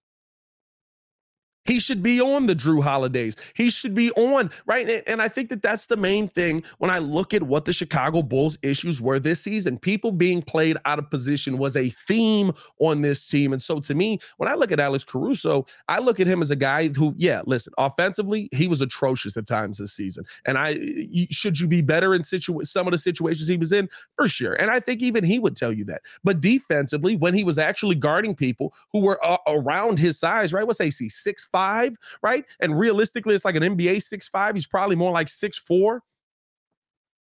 He 1.65 1.79
should 1.79 2.03
be 2.03 2.21
on 2.21 2.47
the 2.47 2.57
Jrue 2.57 2.83
Holidays. 2.83 3.37
He 3.55 3.71
should 3.71 3.95
be 3.95 4.11
on, 4.13 4.51
right? 4.67 5.03
And 5.07 5.23
I 5.23 5.29
think 5.29 5.49
that 5.51 5.63
that's 5.63 5.87
the 5.87 5.97
main 5.97 6.29
thing 6.29 6.65
when 6.79 6.91
I 6.91 6.99
look 6.99 7.33
at 7.33 7.45
what 7.45 7.67
the 7.67 7.73
Chicago 7.73 8.23
Bulls 8.23 8.59
issues 8.63 9.01
were 9.01 9.21
this 9.21 9.43
season. 9.43 9.79
People 9.79 10.11
being 10.11 10.43
played 10.43 10.77
out 10.85 10.99
of 10.99 11.09
position 11.09 11.59
was 11.59 11.77
a 11.77 11.91
theme 11.91 12.53
on 12.81 13.03
this 13.03 13.27
team. 13.29 13.53
And 13.53 13.63
so 13.63 13.79
to 13.81 13.95
me, 13.95 14.19
when 14.39 14.49
I 14.49 14.55
look 14.55 14.73
at 14.73 14.81
Alex 14.81 15.05
Caruso, 15.05 15.65
I 15.89 16.01
look 16.01 16.19
at 16.19 16.27
him 16.27 16.43
as 16.43 16.51
a 16.51 16.57
guy 16.57 16.89
who, 16.89 17.15
yeah, 17.17 17.43
listen, 17.47 17.73
offensively, 17.79 18.49
he 18.53 18.67
was 18.67 18.81
atrocious 18.81 19.37
at 19.37 19.47
times 19.47 19.79
this 19.79 19.93
season. 19.93 20.25
And 20.45 20.59
I 20.59 20.75
should 21.31 21.61
you 21.61 21.69
be 21.69 21.81
better 21.81 22.13
in 22.13 22.25
situ- 22.25 22.63
some 22.65 22.89
of 22.89 22.93
the 22.93 22.99
situations 22.99 23.47
he 23.47 23.57
was 23.57 23.73
in? 23.73 23.89
For 24.17 24.27
sure. 24.27 24.55
And 24.55 24.71
I 24.71 24.81
think 24.81 25.01
even 25.01 25.23
he 25.23 25.39
would 25.39 25.57
tell 25.57 25.73
you 25.73 25.85
that. 25.85 26.03
But 26.25 26.41
defensively, 26.41 27.15
when 27.15 27.35
he 27.35 27.45
was 27.45 27.57
actually 27.57 27.95
guarding 27.95 28.35
people 28.35 28.75
who 28.93 29.01
were 29.01 29.25
uh, 29.25 29.39
around 29.47 30.01
his 30.01 30.19
size, 30.19 30.53
right? 30.53 30.67
What's 30.67 30.81
AC? 30.81 31.09
Six 31.09 31.47
five, 31.53 31.97
right? 32.23 32.45
And 32.61 32.79
realistically, 32.79 33.35
it's 33.35 33.45
like 33.45 33.57
an 33.57 33.63
NBA 33.63 34.03
six 34.03 34.29
five. 34.29 34.55
He's 34.55 34.67
probably 34.67 34.97
more 34.97 35.13
like 35.13 35.29
six 35.29 35.59
four. 35.59 36.03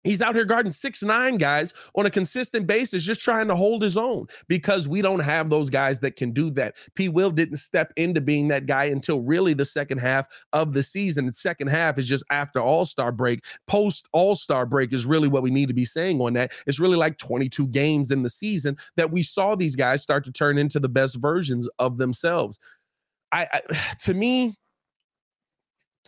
He's 0.04 0.22
out 0.22 0.36
here 0.36 0.46
guarding 0.46 0.72
six 0.72 1.04
nine 1.04 1.36
guys 1.36 1.74
on 1.96 2.06
a 2.06 2.10
consistent 2.10 2.68
basis, 2.68 3.04
just 3.04 3.22
trying 3.22 3.50
to 3.50 3.56
hold 3.56 3.82
his 3.82 3.98
own 3.98 4.28
because 4.48 4.88
we 4.88 5.02
don't 5.02 5.20
have 5.20 5.50
those 5.50 5.70
guys 5.70 6.00
that 6.00 6.15
can 6.15 6.32
do 6.32 6.50
that. 6.52 6.76
P. 6.96 7.10
Will 7.10 7.32
didn't 7.32 7.58
step 7.58 7.92
into 7.98 8.22
being 8.22 8.48
that 8.48 8.65
guy 8.65 8.86
until 8.86 9.22
really 9.22 9.54
the 9.54 9.65
second 9.65 9.98
half 9.98 10.28
of 10.54 10.74
the 10.74 10.84
season. 10.84 11.26
The 11.26 11.34
second 11.34 11.68
half 11.68 11.98
is 11.98 12.08
just 12.08 12.24
after 12.32 12.60
All 12.60 12.86
Star 12.86 13.12
break. 13.12 13.44
Post 13.68 14.08
All 14.13 14.36
Star 14.36 14.65
break 14.65 14.94
is 14.94 15.06
really 15.06 15.28
what 15.28 15.44
we 15.44 15.52
need 15.52 15.68
to 15.68 15.74
be 15.74 15.86
saying 15.86 16.22
on 16.22 16.34
that. 16.34 16.54
It's 16.65 16.80
really 16.80 16.98
like 16.98 17.18
22 17.18 17.68
games 17.68 18.10
in 18.10 18.24
the 18.24 18.30
season 18.30 18.78
that 18.96 19.12
we 19.12 19.22
saw 19.22 19.56
these 19.56 19.76
guys 19.76 20.02
start 20.02 20.24
to 20.26 20.32
turn 20.32 20.58
into 20.58 20.80
the 20.80 20.89
best 20.89 21.18
versions 21.18 21.68
of 21.78 21.98
themselves. 21.98 22.58
I, 23.32 23.48
I 23.52 23.96
to 24.02 24.13
me, 24.13 24.56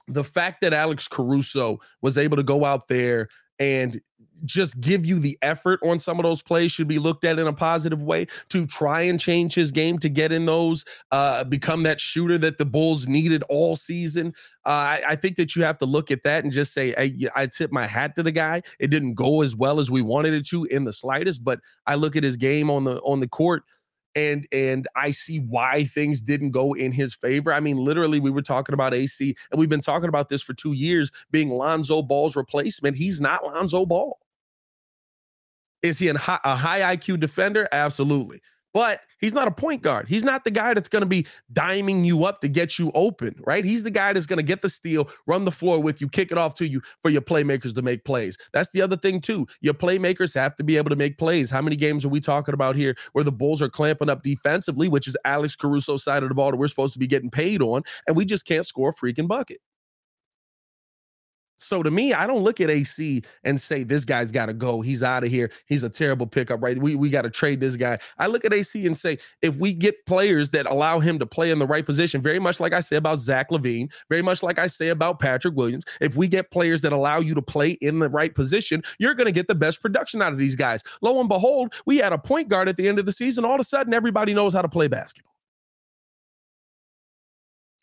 the 0.07 0.23
fact 0.23 0.61
that 0.61 0.73
Alex 0.73 1.07
Caruso 1.07 1.79
was 2.01 2.17
able 2.17 2.37
to 2.37 2.43
go 2.43 2.65
out 2.65 2.87
there 2.87 3.27
and 3.59 4.01
just 4.43 4.79
give 4.81 5.05
you 5.05 5.19
the 5.19 5.37
effort 5.41 5.79
on 5.83 5.99
some 5.99 6.19
of 6.19 6.23
those 6.23 6.41
plays 6.41 6.71
should 6.71 6.87
be 6.87 6.97
looked 6.99 7.23
at 7.23 7.37
in 7.37 7.47
a 7.47 7.53
positive 7.53 8.01
way 8.01 8.25
to 8.49 8.65
try 8.65 9.01
and 9.01 9.19
change 9.19 9.53
his 9.53 9.71
game 9.71 9.99
to 9.99 10.09
get 10.09 10.31
in 10.31 10.45
those, 10.45 10.83
uh, 11.11 11.43
become 11.43 11.83
that 11.83 12.01
shooter 12.01 12.39
that 12.39 12.57
the 12.57 12.65
Bulls 12.65 13.07
needed 13.07 13.43
all 13.49 13.75
season. 13.75 14.33
Uh, 14.65 14.69
I, 14.69 15.03
I, 15.09 15.15
think 15.15 15.37
that 15.37 15.55
you 15.55 15.63
have 15.63 15.77
to 15.77 15.85
look 15.85 16.09
at 16.11 16.23
that 16.23 16.43
and 16.43 16.51
just 16.51 16.73
say, 16.73 16.91
hey, 16.97 17.29
I 17.35 17.45
tip 17.47 17.71
my 17.71 17.85
hat 17.85 18.15
to 18.15 18.23
the 18.23 18.31
guy. 18.31 18.63
It 18.79 18.87
didn't 18.87 19.13
go 19.13 19.41
as 19.41 19.55
well 19.55 19.79
as 19.79 19.91
we 19.91 20.01
wanted 20.01 20.33
it 20.33 20.47
to 20.47 20.65
in 20.65 20.85
the 20.85 20.93
slightest, 20.93 21.43
but 21.43 21.59
I 21.85 21.95
look 21.95 22.15
at 22.15 22.23
his 22.23 22.37
game 22.37 22.69
on 22.69 22.83
the 22.85 22.99
on 23.01 23.19
the 23.19 23.27
court 23.27 23.63
and 24.15 24.47
and 24.51 24.87
I 24.95 25.11
see 25.11 25.39
why 25.39 25.85
things 25.85 26.21
didn't 26.21 26.51
go 26.51 26.73
in 26.73 26.91
his 26.91 27.13
favor. 27.13 27.53
I 27.53 27.59
mean, 27.59 27.77
literally, 27.77 28.19
we 28.19 28.31
were 28.31 28.41
talking 28.41 28.73
about 28.73 28.93
AC, 28.93 29.35
and 29.51 29.59
we've 29.59 29.69
been 29.69 29.81
talking 29.81 30.09
about 30.09 30.29
this 30.29 30.41
for 30.41 30.53
two 30.53 30.73
years, 30.73 31.11
being 31.31 31.49
Lonzo 31.49 32.01
Ball's 32.01 32.35
replacement. 32.35 32.97
He's 32.97 33.21
not 33.21 33.45
Lonzo 33.45 33.85
Ball. 33.85 34.17
Is 35.81 35.97
he 35.97 36.07
high, 36.09 36.39
a 36.43 36.55
high 36.55 36.95
IQ 36.95 37.19
defender? 37.19 37.67
Absolutely. 37.71 38.41
But 38.73 39.01
he's 39.19 39.33
not 39.33 39.47
a 39.47 39.51
point 39.51 39.81
guard. 39.81 40.07
He's 40.07 40.23
not 40.23 40.45
the 40.45 40.51
guy 40.51 40.73
that's 40.73 40.87
going 40.87 41.01
to 41.01 41.07
be 41.07 41.25
diming 41.53 42.05
you 42.05 42.23
up 42.23 42.39
to 42.41 42.47
get 42.47 42.79
you 42.79 42.91
open, 42.93 43.35
right? 43.45 43.65
He's 43.65 43.83
the 43.83 43.91
guy 43.91 44.13
that's 44.13 44.25
going 44.25 44.37
to 44.37 44.43
get 44.43 44.61
the 44.61 44.69
steal, 44.69 45.09
run 45.27 45.45
the 45.45 45.51
floor 45.51 45.81
with 45.81 45.99
you, 45.99 46.07
kick 46.07 46.31
it 46.31 46.37
off 46.37 46.53
to 46.55 46.67
you 46.67 46.81
for 47.01 47.09
your 47.09 47.21
playmakers 47.21 47.75
to 47.75 47.81
make 47.81 48.05
plays. 48.05 48.37
That's 48.53 48.69
the 48.69 48.81
other 48.81 48.95
thing, 48.95 49.19
too. 49.19 49.47
Your 49.59 49.73
playmakers 49.73 50.33
have 50.35 50.55
to 50.55 50.63
be 50.63 50.77
able 50.77 50.89
to 50.89 50.95
make 50.95 51.17
plays. 51.17 51.49
How 51.49 51.61
many 51.61 51.75
games 51.75 52.05
are 52.05 52.09
we 52.09 52.21
talking 52.21 52.53
about 52.53 52.75
here 52.75 52.95
where 53.11 53.23
the 53.23 53.31
Bulls 53.31 53.61
are 53.61 53.69
clamping 53.69 54.09
up 54.09 54.23
defensively, 54.23 54.87
which 54.87 55.07
is 55.07 55.17
Alex 55.25 55.55
Caruso's 55.55 56.03
side 56.03 56.23
of 56.23 56.29
the 56.29 56.35
ball 56.35 56.51
that 56.51 56.57
we're 56.57 56.67
supposed 56.67 56.93
to 56.93 56.99
be 56.99 57.07
getting 57.07 57.29
paid 57.29 57.61
on, 57.61 57.83
and 58.07 58.15
we 58.15 58.25
just 58.25 58.45
can't 58.45 58.65
score 58.65 58.89
a 58.89 58.93
freaking 58.93 59.27
bucket? 59.27 59.57
So 61.61 61.83
to 61.83 61.91
me, 61.91 62.13
I 62.13 62.27
don't 62.27 62.43
look 62.43 62.59
at 62.59 62.69
AC 62.69 63.21
and 63.43 63.59
say 63.59 63.83
this 63.83 64.05
guy's 64.05 64.31
got 64.31 64.47
to 64.47 64.53
go. 64.53 64.81
He's 64.81 65.03
out 65.03 65.23
of 65.23 65.29
here. 65.29 65.51
He's 65.67 65.83
a 65.83 65.89
terrible 65.89 66.25
pickup, 66.27 66.61
right? 66.61 66.77
We 66.77 66.95
we 66.95 67.09
got 67.09 67.21
to 67.21 67.29
trade 67.29 67.59
this 67.59 67.75
guy. 67.75 67.99
I 68.17 68.27
look 68.27 68.45
at 68.45 68.53
AC 68.53 68.85
and 68.85 68.97
say 68.97 69.19
if 69.41 69.55
we 69.57 69.73
get 69.73 70.05
players 70.05 70.51
that 70.51 70.65
allow 70.65 70.99
him 70.99 71.19
to 71.19 71.25
play 71.25 71.51
in 71.51 71.59
the 71.59 71.67
right 71.67 71.85
position, 71.85 72.21
very 72.21 72.39
much 72.39 72.59
like 72.59 72.73
I 72.73 72.79
say 72.79 72.95
about 72.95 73.19
Zach 73.19 73.49
LaVine, 73.49 73.91
very 74.09 74.21
much 74.21 74.41
like 74.43 74.59
I 74.59 74.67
say 74.67 74.89
about 74.89 75.19
Patrick 75.19 75.55
Williams, 75.55 75.85
if 75.99 76.15
we 76.15 76.27
get 76.27 76.51
players 76.51 76.81
that 76.81 76.93
allow 76.93 77.19
you 77.19 77.35
to 77.35 77.41
play 77.41 77.71
in 77.81 77.99
the 77.99 78.09
right 78.09 78.33
position, 78.33 78.81
you're 78.99 79.13
going 79.13 79.25
to 79.25 79.31
get 79.31 79.47
the 79.47 79.55
best 79.55 79.81
production 79.81 80.21
out 80.21 80.33
of 80.33 80.39
these 80.39 80.55
guys. 80.55 80.83
Lo 81.01 81.19
and 81.19 81.29
behold, 81.29 81.73
we 81.85 81.97
had 81.97 82.13
a 82.13 82.17
point 82.17 82.49
guard 82.49 82.69
at 82.69 82.77
the 82.77 82.87
end 82.87 82.99
of 82.99 83.05
the 83.05 83.11
season. 83.11 83.45
All 83.45 83.55
of 83.55 83.61
a 83.61 83.63
sudden, 83.63 83.93
everybody 83.93 84.33
knows 84.33 84.53
how 84.53 84.61
to 84.61 84.69
play 84.69 84.87
basketball. 84.87 85.30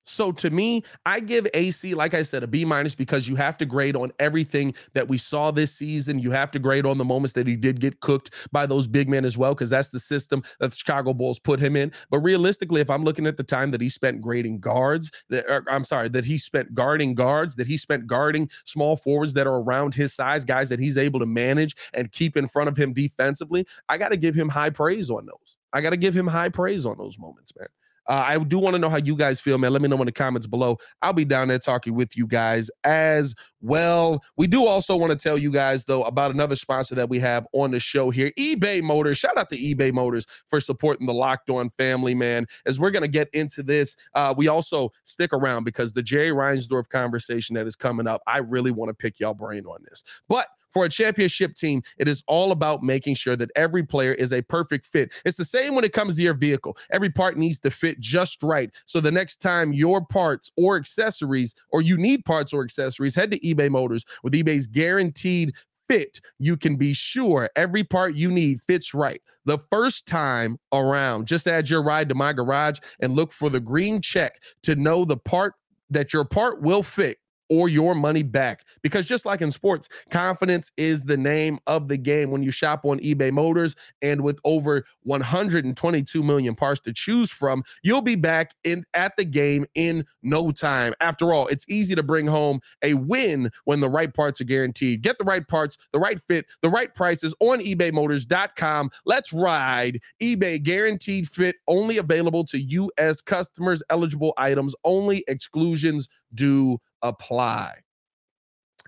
So 0.08 0.32
to 0.32 0.50
me, 0.50 0.82
I 1.04 1.20
give 1.20 1.46
AC, 1.52 1.94
like 1.94 2.14
I 2.14 2.22
said, 2.22 2.42
a 2.42 2.46
B 2.46 2.64
minus 2.64 2.94
because 2.94 3.28
you 3.28 3.36
have 3.36 3.58
to 3.58 3.66
grade 3.66 3.94
on 3.94 4.10
everything 4.18 4.74
that 4.94 5.08
we 5.08 5.18
saw 5.18 5.50
this 5.50 5.72
season. 5.72 6.18
You 6.18 6.30
have 6.30 6.50
to 6.52 6.58
grade 6.58 6.86
on 6.86 6.98
the 6.98 7.04
moments 7.04 7.34
that 7.34 7.46
he 7.46 7.56
did 7.56 7.78
get 7.78 8.00
cooked 8.00 8.30
by 8.50 8.66
those 8.66 8.86
big 8.86 9.08
men 9.08 9.24
as 9.24 9.36
well, 9.36 9.54
because 9.54 9.70
that's 9.70 9.90
the 9.90 10.00
system 10.00 10.42
that 10.60 10.70
the 10.70 10.76
Chicago 10.76 11.12
Bulls 11.12 11.38
put 11.38 11.60
him 11.60 11.76
in. 11.76 11.92
But 12.10 12.20
realistically, 12.20 12.80
if 12.80 12.88
I'm 12.90 13.04
looking 13.04 13.26
at 13.26 13.36
the 13.36 13.42
time 13.42 13.70
that 13.72 13.80
he 13.80 13.88
spent 13.88 14.20
grading 14.20 14.60
guards, 14.60 15.10
that 15.28 15.44
or, 15.46 15.64
I'm 15.68 15.84
sorry, 15.84 16.08
that 16.08 16.24
he 16.24 16.38
spent 16.38 16.74
guarding 16.74 17.14
guards, 17.14 17.54
that 17.56 17.66
he 17.66 17.76
spent 17.76 18.06
guarding 18.06 18.50
small 18.64 18.96
forwards 18.96 19.34
that 19.34 19.46
are 19.46 19.60
around 19.60 19.94
his 19.94 20.14
size, 20.14 20.44
guys 20.44 20.70
that 20.70 20.80
he's 20.80 20.96
able 20.96 21.20
to 21.20 21.26
manage 21.26 21.76
and 21.92 22.10
keep 22.12 22.36
in 22.36 22.48
front 22.48 22.68
of 22.68 22.76
him 22.76 22.92
defensively, 22.92 23.66
I 23.88 23.98
got 23.98 24.08
to 24.08 24.16
give 24.16 24.34
him 24.34 24.48
high 24.48 24.70
praise 24.70 25.10
on 25.10 25.26
those. 25.26 25.58
I 25.72 25.82
got 25.82 25.90
to 25.90 25.98
give 25.98 26.14
him 26.14 26.26
high 26.26 26.48
praise 26.48 26.86
on 26.86 26.96
those 26.96 27.18
moments, 27.18 27.52
man. 27.58 27.68
Uh, 28.08 28.24
I 28.26 28.38
do 28.38 28.58
want 28.58 28.74
to 28.74 28.78
know 28.78 28.88
how 28.88 28.96
you 28.96 29.14
guys 29.14 29.40
feel, 29.40 29.58
man. 29.58 29.72
Let 29.72 29.82
me 29.82 29.88
know 29.88 29.98
in 30.00 30.06
the 30.06 30.12
comments 30.12 30.46
below. 30.46 30.78
I'll 31.02 31.12
be 31.12 31.26
down 31.26 31.48
there 31.48 31.58
talking 31.58 31.94
with 31.94 32.16
you 32.16 32.26
guys 32.26 32.70
as 32.84 33.34
well. 33.60 34.22
We 34.36 34.46
do 34.46 34.64
also 34.64 34.96
want 34.96 35.12
to 35.12 35.18
tell 35.18 35.36
you 35.36 35.50
guys, 35.50 35.84
though, 35.84 36.02
about 36.04 36.30
another 36.30 36.56
sponsor 36.56 36.94
that 36.94 37.10
we 37.10 37.18
have 37.18 37.46
on 37.52 37.70
the 37.70 37.80
show 37.80 38.10
here 38.10 38.30
eBay 38.38 38.82
Motors. 38.82 39.18
Shout 39.18 39.36
out 39.36 39.50
to 39.50 39.56
eBay 39.56 39.92
Motors 39.92 40.26
for 40.48 40.60
supporting 40.60 41.06
the 41.06 41.12
Locked 41.12 41.50
On 41.50 41.68
family, 41.70 42.14
man. 42.14 42.46
As 42.64 42.80
we're 42.80 42.90
going 42.90 43.02
to 43.02 43.08
get 43.08 43.28
into 43.34 43.62
this, 43.62 43.96
uh, 44.14 44.34
we 44.36 44.48
also 44.48 44.90
stick 45.04 45.32
around 45.32 45.64
because 45.64 45.92
the 45.92 46.02
Jerry 46.02 46.30
Reinsdorf 46.30 46.88
conversation 46.88 47.54
that 47.56 47.66
is 47.66 47.76
coming 47.76 48.06
up, 48.06 48.22
I 48.26 48.38
really 48.38 48.70
want 48.70 48.88
to 48.88 48.94
pick 48.94 49.20
y'all 49.20 49.34
brain 49.34 49.66
on 49.66 49.78
this. 49.84 50.02
But 50.28 50.48
for 50.70 50.84
a 50.84 50.88
championship 50.88 51.54
team, 51.54 51.82
it 51.98 52.08
is 52.08 52.22
all 52.26 52.52
about 52.52 52.82
making 52.82 53.14
sure 53.14 53.36
that 53.36 53.50
every 53.56 53.82
player 53.82 54.12
is 54.12 54.32
a 54.32 54.42
perfect 54.42 54.86
fit. 54.86 55.12
It's 55.24 55.36
the 55.36 55.44
same 55.44 55.74
when 55.74 55.84
it 55.84 55.92
comes 55.92 56.16
to 56.16 56.22
your 56.22 56.34
vehicle. 56.34 56.76
Every 56.90 57.10
part 57.10 57.36
needs 57.36 57.60
to 57.60 57.70
fit 57.70 58.00
just 58.00 58.42
right. 58.42 58.70
So 58.86 59.00
the 59.00 59.12
next 59.12 59.38
time 59.38 59.72
your 59.72 60.04
parts 60.04 60.50
or 60.56 60.76
accessories, 60.76 61.54
or 61.70 61.82
you 61.82 61.96
need 61.96 62.24
parts 62.24 62.52
or 62.52 62.62
accessories, 62.62 63.14
head 63.14 63.30
to 63.30 63.40
eBay 63.40 63.70
Motors 63.70 64.04
with 64.22 64.34
eBay's 64.34 64.66
guaranteed 64.66 65.54
fit, 65.88 66.20
you 66.38 66.56
can 66.56 66.76
be 66.76 66.92
sure 66.92 67.48
every 67.56 67.82
part 67.82 68.14
you 68.14 68.30
need 68.30 68.60
fits 68.60 68.92
right. 68.92 69.22
The 69.46 69.58
first 69.58 70.06
time 70.06 70.58
around, 70.72 71.26
just 71.26 71.46
add 71.46 71.68
your 71.68 71.82
ride 71.82 72.08
to 72.10 72.14
my 72.14 72.32
garage 72.32 72.78
and 73.00 73.14
look 73.14 73.32
for 73.32 73.48
the 73.48 73.60
green 73.60 74.00
check 74.00 74.42
to 74.62 74.76
know 74.76 75.04
the 75.04 75.16
part 75.16 75.54
that 75.90 76.12
your 76.12 76.24
part 76.24 76.60
will 76.60 76.82
fit 76.82 77.18
or 77.48 77.68
your 77.68 77.94
money 77.94 78.22
back. 78.22 78.64
Because 78.82 79.06
just 79.06 79.26
like 79.26 79.40
in 79.40 79.50
sports, 79.50 79.88
confidence 80.10 80.70
is 80.76 81.04
the 81.04 81.16
name 81.16 81.58
of 81.66 81.88
the 81.88 81.96
game 81.96 82.30
when 82.30 82.42
you 82.42 82.50
shop 82.50 82.84
on 82.84 82.98
eBay 83.00 83.32
Motors. 83.32 83.74
And 84.02 84.22
with 84.22 84.38
over 84.44 84.84
122 85.04 86.22
million 86.22 86.54
parts 86.54 86.80
to 86.82 86.92
choose 86.92 87.30
from, 87.30 87.62
you'll 87.82 88.02
be 88.02 88.16
back 88.16 88.52
in 88.64 88.84
at 88.94 89.16
the 89.16 89.24
game 89.24 89.66
in 89.74 90.04
no 90.22 90.50
time. 90.50 90.94
After 91.00 91.32
all, 91.32 91.46
it's 91.48 91.64
easy 91.68 91.94
to 91.94 92.02
bring 92.02 92.26
home 92.26 92.60
a 92.82 92.94
win 92.94 93.50
when 93.64 93.80
the 93.80 93.88
right 93.88 94.12
parts 94.12 94.40
are 94.40 94.44
guaranteed. 94.44 95.02
Get 95.02 95.18
the 95.18 95.24
right 95.24 95.46
parts, 95.46 95.76
the 95.92 95.98
right 95.98 96.20
fit, 96.20 96.46
the 96.62 96.68
right 96.68 96.94
prices 96.94 97.34
on 97.40 97.60
ebaymotors.com. 97.60 98.90
Let's 99.06 99.32
ride. 99.32 100.00
eBay 100.22 100.62
guaranteed 100.62 101.28
fit 101.28 101.56
only 101.66 101.98
available 101.98 102.44
to 102.44 102.58
U.S. 102.58 103.20
customers, 103.20 103.82
eligible 103.90 104.34
items 104.36 104.74
only, 104.84 105.24
exclusions 105.28 106.08
do 106.34 106.78
apply. 107.02 107.74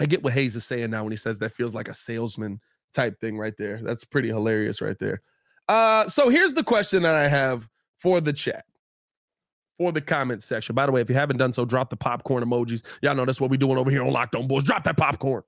I 0.01 0.07
get 0.07 0.23
what 0.23 0.33
Haize 0.33 0.57
is 0.57 0.65
saying 0.65 0.91
now 0.91 1.03
when 1.03 1.13
he 1.13 1.17
says 1.17 1.39
that 1.39 1.53
feels 1.53 1.75
like 1.75 1.89
a 1.89 1.95
salesman 1.95 2.61
type 2.93 3.21
thing 3.21 3.39
right 3.39 3.57
there. 3.57 3.81
That's 3.83 4.05
pretty 4.05 4.29
hilarious 4.29 4.81
right 4.81 4.99
there. 4.99 5.23
Uh, 5.69 6.09
so 6.09 6.29
here's 6.29 6.55
the 6.55 6.65
question 6.65 7.03
that 7.03 7.15
I 7.15 7.29
have 7.29 7.69
for 7.99 8.21
the 8.21 8.33
chat, 8.33 8.65
for 9.79 9.93
the 9.93 10.01
comment 10.01 10.43
section. 10.43 10.75
By 10.75 10.87
the 10.87 10.93
way, 10.93 11.01
if 11.01 11.09
you 11.09 11.15
haven't 11.15 11.37
done 11.37 11.53
so, 11.53 11.65
drop 11.65 11.91
the 11.91 11.97
popcorn 11.97 12.43
emojis. 12.43 12.83
Y'all 13.03 13.15
know 13.15 13.25
that's 13.25 13.41
what 13.41 13.51
we're 13.51 13.57
doing 13.57 13.79
over 13.79 13.91
here 13.91 14.03
on 14.03 14.13
Locked 14.13 14.35
On 14.35 14.49
Bulls. 14.49 14.65
Drop 14.65 14.85
that 14.85 14.97
popcorn. 14.97 15.43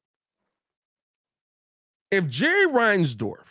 If 2.11 2.29
Jerry 2.29 2.67
Reinsdorf 2.67 3.47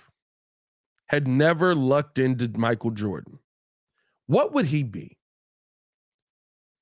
had 1.08 1.28
never 1.28 1.74
lucked 1.74 2.20
into 2.20 2.48
Michael 2.58 2.92
Jordan, 2.92 3.40
what 4.28 4.54
would 4.54 4.68
he 4.68 4.84
be? 4.84 5.18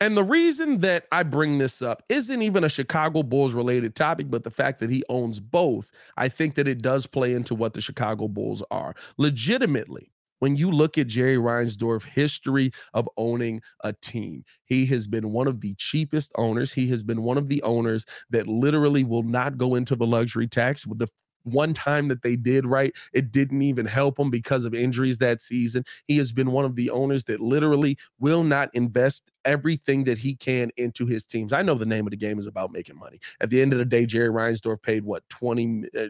And 0.01 0.15
the 0.15 0.23
reason 0.23 0.77
that 0.79 1.05
I 1.11 1.23
bring 1.23 1.57
this 1.57 1.81
up 1.81 2.03
isn't 2.09 2.41
even 2.41 2.63
a 2.63 2.69
Chicago 2.69 3.21
Bulls 3.21 3.53
related 3.53 3.95
topic, 3.95 4.27
but 4.29 4.43
the 4.43 4.51
fact 4.51 4.79
that 4.79 4.89
he 4.89 5.03
owns 5.09 5.41
both, 5.41 5.91
I 6.15 6.29
think 6.29 6.55
that 6.55 6.69
it 6.69 6.81
does 6.81 7.05
play 7.05 7.33
into 7.33 7.53
what 7.53 7.73
the 7.73 7.81
Chicago 7.81 8.29
Bulls 8.29 8.63
are. 8.71 8.93
Legitimately, 9.17 10.13
when 10.39 10.55
you 10.55 10.71
look 10.71 10.97
at 10.97 11.07
Jerry 11.07 11.35
Reinsdorf 11.35 12.05
history 12.05 12.71
of 12.93 13.09
owning 13.17 13.61
a 13.83 13.91
team, 13.91 14.45
he 14.63 14.85
has 14.85 15.05
been 15.05 15.33
one 15.33 15.47
of 15.47 15.59
the 15.59 15.75
cheapest 15.77 16.31
owners. 16.35 16.71
He 16.71 16.87
has 16.87 17.03
been 17.03 17.23
one 17.23 17.37
of 17.37 17.49
the 17.49 17.61
owners 17.63 18.05
that 18.29 18.47
literally 18.47 19.03
will 19.03 19.23
not 19.23 19.57
go 19.57 19.75
into 19.75 19.97
the 19.97 20.07
luxury 20.07 20.47
tax 20.47 20.87
with 20.87 20.99
the 20.99 21.09
one 21.51 21.73
time 21.73 22.07
that 22.09 22.21
they 22.21 22.35
did 22.35 22.65
right, 22.65 22.95
it 23.13 23.31
didn't 23.31 23.61
even 23.61 23.85
help 23.85 24.19
him 24.19 24.29
because 24.29 24.65
of 24.65 24.73
injuries 24.73 25.17
that 25.19 25.41
season. 25.41 25.83
He 26.05 26.17
has 26.17 26.31
been 26.31 26.51
one 26.51 26.65
of 26.65 26.75
the 26.75 26.89
owners 26.89 27.25
that 27.25 27.39
literally 27.39 27.97
will 28.19 28.43
not 28.43 28.69
invest 28.73 29.31
everything 29.45 30.03
that 30.05 30.19
he 30.19 30.35
can 30.35 30.71
into 30.77 31.05
his 31.05 31.25
teams. 31.25 31.53
I 31.53 31.61
know 31.61 31.75
the 31.75 31.85
name 31.85 32.05
of 32.05 32.11
the 32.11 32.17
game 32.17 32.39
is 32.39 32.47
about 32.47 32.71
making 32.71 32.97
money. 32.97 33.19
At 33.41 33.49
the 33.49 33.61
end 33.61 33.73
of 33.73 33.79
the 33.79 33.85
day, 33.85 34.05
Jerry 34.05 34.29
Reinsdorf 34.29 34.81
paid 34.81 35.03
what 35.03 35.27
20 35.29 35.85
uh, 35.97 36.07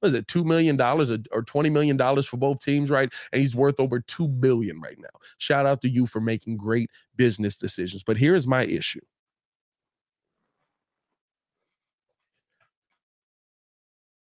was 0.00 0.14
it 0.14 0.28
two 0.28 0.44
million 0.44 0.76
dollars 0.76 1.10
or 1.10 1.42
twenty 1.42 1.70
million 1.70 1.96
dollars 1.96 2.26
for 2.26 2.36
both 2.36 2.60
teams, 2.60 2.90
right? 2.90 3.12
And 3.32 3.40
he's 3.40 3.56
worth 3.56 3.80
over 3.80 4.00
two 4.00 4.28
billion 4.28 4.80
right 4.80 4.98
now. 4.98 5.08
Shout 5.38 5.66
out 5.66 5.80
to 5.82 5.88
you 5.88 6.06
for 6.06 6.20
making 6.20 6.56
great 6.56 6.90
business 7.16 7.56
decisions. 7.56 8.04
But 8.04 8.16
here 8.16 8.34
is 8.34 8.46
my 8.46 8.64
issue. 8.64 9.00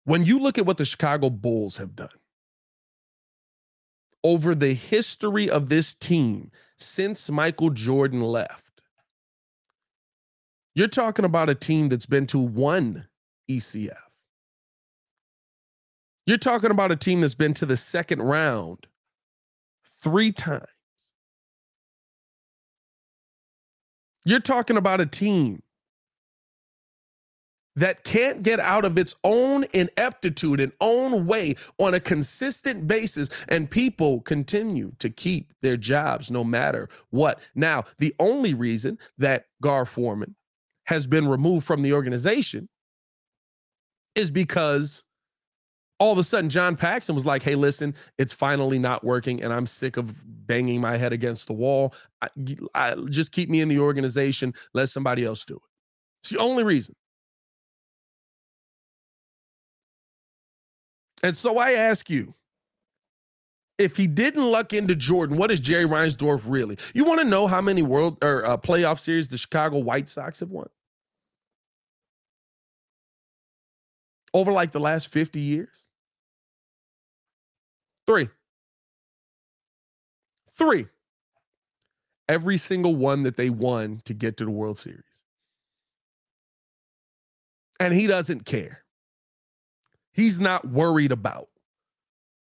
When 0.04 0.24
you 0.24 0.38
look 0.38 0.58
at 0.58 0.66
what 0.66 0.78
the 0.78 0.84
Chicago 0.84 1.30
Bulls 1.30 1.76
have 1.76 1.94
done 1.94 2.08
over 4.24 4.54
the 4.54 4.74
history 4.74 5.48
of 5.48 5.68
this 5.68 5.94
team 5.94 6.50
since 6.78 7.30
Michael 7.30 7.70
Jordan 7.70 8.20
left, 8.20 8.80
you're 10.74 10.88
talking 10.88 11.24
about 11.24 11.48
a 11.48 11.54
team 11.54 11.88
that's 11.88 12.06
been 12.06 12.26
to 12.28 12.38
one 12.38 13.08
ECF. 13.50 13.96
You're 16.26 16.38
talking 16.38 16.70
about 16.70 16.92
a 16.92 16.96
team 16.96 17.20
that's 17.20 17.34
been 17.34 17.54
to 17.54 17.66
the 17.66 17.76
second 17.76 18.22
round 18.22 18.86
three 20.00 20.32
times. 20.32 20.64
You're 24.24 24.40
talking 24.40 24.76
about 24.76 25.00
a 25.00 25.06
team 25.06 25.62
that 27.80 28.04
can't 28.04 28.42
get 28.42 28.60
out 28.60 28.84
of 28.84 28.96
its 28.96 29.14
own 29.24 29.64
ineptitude 29.72 30.60
and 30.60 30.72
own 30.80 31.26
way 31.26 31.54
on 31.78 31.94
a 31.94 32.00
consistent 32.00 32.86
basis 32.86 33.28
and 33.48 33.70
people 33.70 34.20
continue 34.20 34.92
to 34.98 35.10
keep 35.10 35.52
their 35.62 35.76
jobs 35.76 36.30
no 36.30 36.44
matter 36.44 36.88
what. 37.10 37.40
Now 37.54 37.84
the 37.98 38.14
only 38.18 38.54
reason 38.54 38.98
that 39.18 39.46
gar 39.62 39.84
forman 39.84 40.36
has 40.84 41.06
been 41.06 41.28
removed 41.28 41.66
from 41.66 41.82
the 41.82 41.92
organization 41.92 42.68
is 44.14 44.30
because 44.30 45.04
all 46.00 46.12
of 46.12 46.18
a 46.18 46.24
sudden 46.24 46.50
john 46.50 46.74
paxson 46.76 47.14
was 47.14 47.26
like 47.26 47.42
hey 47.42 47.54
listen 47.54 47.94
it's 48.18 48.32
finally 48.32 48.78
not 48.78 49.04
working 49.04 49.40
and 49.42 49.52
i'm 49.52 49.66
sick 49.66 49.96
of 49.96 50.24
banging 50.50 50.80
my 50.80 50.96
head 50.96 51.12
against 51.12 51.46
the 51.46 51.52
wall. 51.52 51.94
I, 52.20 52.28
I, 52.74 52.94
just 53.08 53.30
keep 53.30 53.48
me 53.48 53.60
in 53.60 53.68
the 53.68 53.78
organization. 53.78 54.52
Let 54.74 54.88
somebody 54.88 55.24
else 55.24 55.44
do 55.44 55.54
it. 55.54 55.62
It's 56.22 56.30
the 56.30 56.38
only 56.38 56.64
reason 56.64 56.96
And 61.22 61.36
so 61.36 61.58
I 61.58 61.72
ask 61.72 62.08
you, 62.08 62.34
if 63.78 63.96
he 63.96 64.06
didn't 64.06 64.44
luck 64.44 64.72
into 64.72 64.94
Jordan, 64.94 65.38
what 65.38 65.50
is 65.50 65.58
Jerry 65.58 65.86
Reinsdorf 65.86 66.42
really? 66.46 66.78
You 66.94 67.04
want 67.04 67.20
to 67.20 67.24
know 67.24 67.46
how 67.46 67.62
many 67.62 67.82
world 67.82 68.18
or 68.22 68.44
uh, 68.44 68.56
playoff 68.58 68.98
series 68.98 69.28
the 69.28 69.38
Chicago 69.38 69.78
White 69.78 70.08
Sox 70.08 70.40
have 70.40 70.50
won? 70.50 70.68
Over 74.34 74.52
like 74.52 74.72
the 74.72 74.80
last 74.80 75.08
50 75.08 75.40
years? 75.40 75.86
Three. 78.06 78.28
Three. 80.56 80.86
Every 82.28 82.58
single 82.58 82.94
one 82.94 83.22
that 83.22 83.36
they 83.36 83.50
won 83.50 84.02
to 84.04 84.14
get 84.14 84.36
to 84.36 84.44
the 84.44 84.50
World 84.50 84.78
Series. 84.78 85.24
And 87.80 87.94
he 87.94 88.06
doesn't 88.06 88.44
care. 88.44 88.79
He's 90.12 90.40
not 90.40 90.68
worried 90.68 91.12
about 91.12 91.48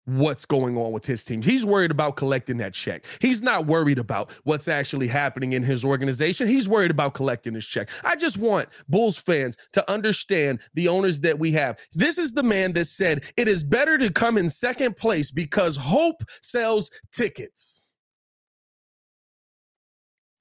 what's 0.06 0.46
going 0.46 0.78
on 0.78 0.92
with 0.92 1.06
his 1.06 1.24
team. 1.24 1.42
He's 1.42 1.66
worried 1.66 1.92
about 1.92 2.16
collecting 2.16 2.58
that 2.58 2.74
check. 2.74 3.06
He's 3.20 3.42
not 3.42 3.66
worried 3.66 3.98
about 3.98 4.32
what's 4.44 4.68
actually 4.68 5.08
happening 5.08 5.54
in 5.54 5.64
his 5.64 5.84
organization. 5.84 6.48
He's 6.48 6.70
worried 6.70 6.92
about 6.92 7.16
collecting 7.16 7.56
his 7.56 7.66
check. 7.66 7.90
I 8.04 8.16
just 8.16 8.38
want 8.38 8.70
Bulls 8.88 9.18
fans 9.18 9.58
to 9.74 9.92
understand 9.92 10.60
the 10.76 10.88
owners 10.88 11.20
that 11.22 11.40
we 11.40 11.52
have. 11.54 11.80
This 11.94 12.18
is 12.18 12.32
the 12.34 12.44
man 12.44 12.74
that 12.74 12.86
said 12.86 13.24
it 13.36 13.48
is 13.48 13.64
better 13.64 13.98
to 13.98 14.12
come 14.12 14.38
in 14.38 14.50
second 14.50 14.96
place 14.96 15.32
because 15.32 15.76
hope 15.76 16.24
sells 16.42 16.92
tickets. 17.12 17.85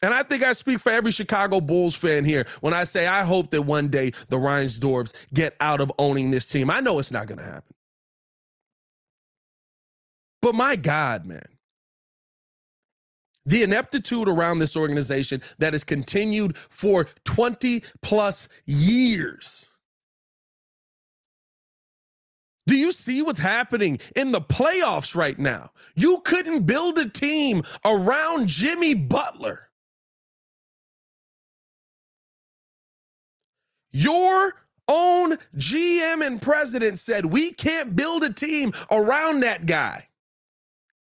And 0.02 0.12
I 0.12 0.22
think 0.22 0.42
I 0.42 0.52
speak 0.52 0.80
for 0.80 0.92
every 0.92 1.12
Chicago 1.12 1.60
Bulls 1.60 1.94
fan 1.94 2.24
here 2.24 2.46
when 2.60 2.74
I 2.74 2.84
say 2.84 3.06
I 3.06 3.24
hope 3.24 3.50
that 3.52 3.62
one 3.62 3.88
day 3.88 4.10
the 4.28 4.36
Reinsdorfs 4.36 5.14
get 5.32 5.56
out 5.60 5.80
of 5.80 5.90
owning 5.98 6.30
this 6.30 6.46
team. 6.46 6.70
I 6.70 6.80
know 6.80 6.98
it's 6.98 7.10
not 7.10 7.26
going 7.26 7.38
to 7.38 7.44
happen. 7.44 7.74
But 10.42 10.54
my 10.54 10.76
God, 10.76 11.24
man. 11.24 11.46
The 13.46 13.62
ineptitude 13.62 14.28
around 14.28 14.58
this 14.58 14.76
organization 14.76 15.42
that 15.58 15.72
has 15.74 15.84
continued 15.84 16.56
for 16.56 17.08
20 17.24 17.82
plus 18.02 18.48
years. 18.66 19.70
Do 22.66 22.76
you 22.76 22.92
see 22.92 23.22
what's 23.22 23.40
happening 23.40 24.00
in 24.16 24.32
the 24.32 24.40
playoffs 24.40 25.14
right 25.14 25.38
now? 25.38 25.70
You 25.94 26.20
couldn't 26.24 26.66
build 26.66 26.98
a 26.98 27.08
team 27.08 27.62
around 27.84 28.48
Jimmy 28.48 28.94
Butler. 28.94 29.68
Your 33.94 34.54
own 34.88 35.36
GM 35.56 36.26
and 36.26 36.42
president 36.42 36.98
said 36.98 37.24
we 37.24 37.52
can't 37.52 37.94
build 37.94 38.24
a 38.24 38.32
team 38.32 38.72
around 38.90 39.40
that 39.40 39.66
guy. 39.66 40.08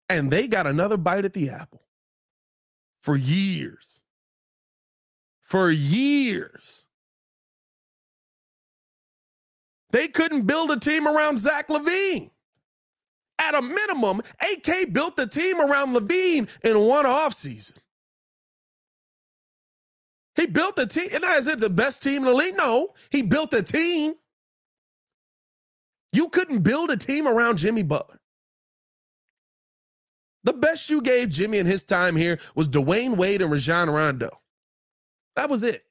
And 0.10 0.30
they 0.30 0.50
got 0.50 0.68
another 0.68 0.98
bite 0.98 1.24
at 1.24 1.32
the 1.32 1.50
apple 1.50 1.82
for 3.00 3.16
years. 3.16 4.04
For 5.40 5.72
years. 5.72 6.86
They 9.92 10.10
couldn't 10.10 10.42
build 10.42 10.70
a 10.70 10.78
team 10.78 11.08
around 11.08 11.40
Zach 11.40 11.70
LaVine. 11.70 12.30
At 13.40 13.56
a 13.56 13.62
minimum, 13.62 14.22
AK 14.42 14.92
built 14.92 15.16
the 15.16 15.28
team 15.28 15.62
around 15.62 15.96
LaVine 15.96 16.50
in 16.62 16.80
one 16.82 17.06
offseason. 17.06 17.78
He 20.36 20.48
built 20.48 20.76
the 20.76 20.86
team. 20.86 21.10
And 21.14 21.24
is 21.24 21.48
it 21.48 21.60
the 21.60 21.70
best 21.70 22.04
team 22.04 22.18
in 22.18 22.26
the 22.26 22.34
league? 22.34 22.58
No, 22.58 22.94
he 23.10 23.22
built 23.22 23.54
a 23.54 23.64
team. 23.64 24.16
You 26.12 26.30
couldn't 26.30 26.60
build 26.60 26.92
a 26.92 26.98
team 26.98 27.28
around 27.28 27.58
Jimmy 27.58 27.84
Butler. 27.84 28.20
The 30.44 30.54
best 30.54 30.90
you 30.90 31.02
gave 31.02 31.30
Jimmy 31.30 31.58
in 31.58 31.66
his 31.66 31.84
time 31.84 32.16
here 32.16 32.40
was 32.54 32.70
Dwyane 32.70 33.18
Wade 33.18 33.42
and 33.42 33.52
Rajon 33.52 33.90
Rondo. 33.90 34.42
That 35.36 35.50
was 35.50 35.64
it. 35.64 35.84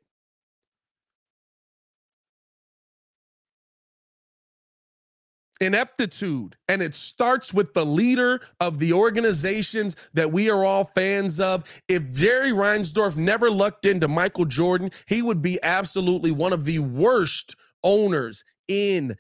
Ineptitude. 5.61 6.57
And 6.69 6.83
it 6.83 6.95
starts 6.95 7.55
with 7.55 7.75
the 7.75 7.87
leader 7.87 8.41
of 8.61 8.79
the 8.79 8.93
organizations 8.93 9.97
that 10.15 10.33
we 10.33 10.51
are 10.51 10.65
all 10.65 10.85
fans 10.85 11.41
of. 11.41 11.65
If 11.89 12.13
Jerry 12.13 12.51
Reinsdorf 12.51 13.17
never 13.17 13.51
lucked 13.51 13.87
into 13.87 14.09
Michael 14.09 14.45
Jordan, 14.45 14.91
he 15.07 15.23
would 15.23 15.43
be 15.43 15.59
absolutely 15.63 16.33
one 16.33 16.53
of 16.53 16.65
the 16.65 16.81
worst 16.81 17.55
owners 17.83 18.45
in 18.69 19.17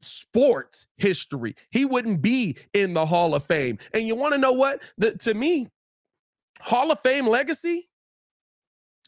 sports 0.00 0.86
history. 0.96 1.56
He 1.70 1.84
wouldn't 1.84 2.22
be 2.22 2.56
in 2.72 2.94
the 2.94 3.06
Hall 3.06 3.34
of 3.34 3.44
Fame. 3.44 3.78
And 3.92 4.04
you 4.04 4.14
want 4.14 4.34
to 4.34 4.38
know 4.38 4.52
what? 4.52 4.82
The, 4.98 5.16
to 5.18 5.34
me, 5.34 5.68
Hall 6.60 6.90
of 6.90 7.00
Fame 7.00 7.26
legacy, 7.26 7.88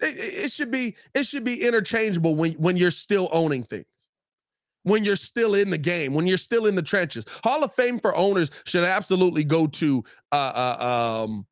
it, 0.00 0.44
it 0.44 0.52
should 0.52 0.70
be 0.70 0.96
it 1.14 1.26
should 1.26 1.44
be 1.44 1.62
interchangeable 1.62 2.36
when 2.36 2.52
when 2.52 2.76
you're 2.76 2.90
still 2.90 3.28
owning 3.32 3.64
things 3.64 3.86
when 4.88 5.04
you're 5.04 5.16
still 5.16 5.54
in 5.54 5.70
the 5.70 5.78
game, 5.78 6.14
when 6.14 6.26
you're 6.26 6.38
still 6.38 6.66
in 6.66 6.74
the 6.74 6.82
trenches. 6.82 7.24
Hall 7.44 7.62
of 7.62 7.72
Fame 7.74 7.98
for 7.98 8.14
owners 8.16 8.50
should 8.64 8.84
absolutely 8.84 9.44
go 9.44 9.66
to 9.66 10.04
uh, 10.32 10.36
uh 10.80 11.24
um 11.24 11.46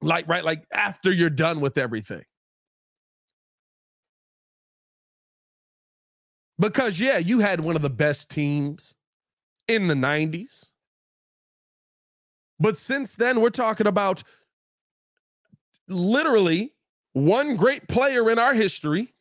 like 0.00 0.28
right 0.28 0.44
like 0.44 0.64
after 0.72 1.10
you're 1.10 1.30
done 1.30 1.60
with 1.60 1.78
everything. 1.78 2.24
Because 6.58 7.00
yeah, 7.00 7.18
you 7.18 7.40
had 7.40 7.60
one 7.60 7.76
of 7.76 7.82
the 7.82 7.90
best 7.90 8.30
teams 8.30 8.94
in 9.66 9.88
the 9.88 9.94
90s. 9.94 10.70
But 12.60 12.76
since 12.76 13.14
then 13.16 13.40
we're 13.40 13.50
talking 13.50 13.86
about 13.86 14.22
literally 15.88 16.74
one 17.12 17.56
great 17.56 17.88
player 17.88 18.30
in 18.30 18.38
our 18.38 18.54
history 18.54 19.11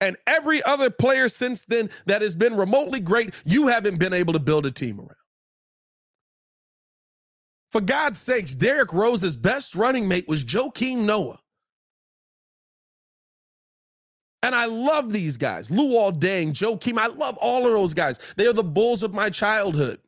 and 0.00 0.16
every 0.26 0.62
other 0.64 0.90
player 0.90 1.28
since 1.28 1.64
then 1.64 1.90
that 2.06 2.22
has 2.22 2.36
been 2.36 2.56
remotely 2.56 3.00
great, 3.00 3.34
you 3.44 3.68
haven't 3.68 3.98
been 3.98 4.12
able 4.12 4.32
to 4.32 4.38
build 4.38 4.66
a 4.66 4.70
team 4.70 4.98
around. 4.98 5.10
For 7.72 7.80
God's 7.80 8.20
sakes, 8.20 8.54
Derrick 8.54 8.92
Rose's 8.92 9.36
best 9.36 9.74
running 9.74 10.06
mate 10.06 10.28
was 10.28 10.44
Joakim 10.44 10.98
Noah. 10.98 11.40
And 14.44 14.54
I 14.54 14.66
love 14.66 15.12
these 15.12 15.38
guys. 15.38 15.68
Luol 15.68 16.12
Deng, 16.20 16.52
Joakim. 16.52 16.98
I 16.98 17.06
love 17.06 17.36
all 17.38 17.66
of 17.66 17.72
those 17.72 17.94
guys. 17.94 18.20
They 18.36 18.46
are 18.46 18.52
the 18.52 18.62
bulls 18.62 19.02
of 19.02 19.14
my 19.14 19.30
childhood. 19.30 20.00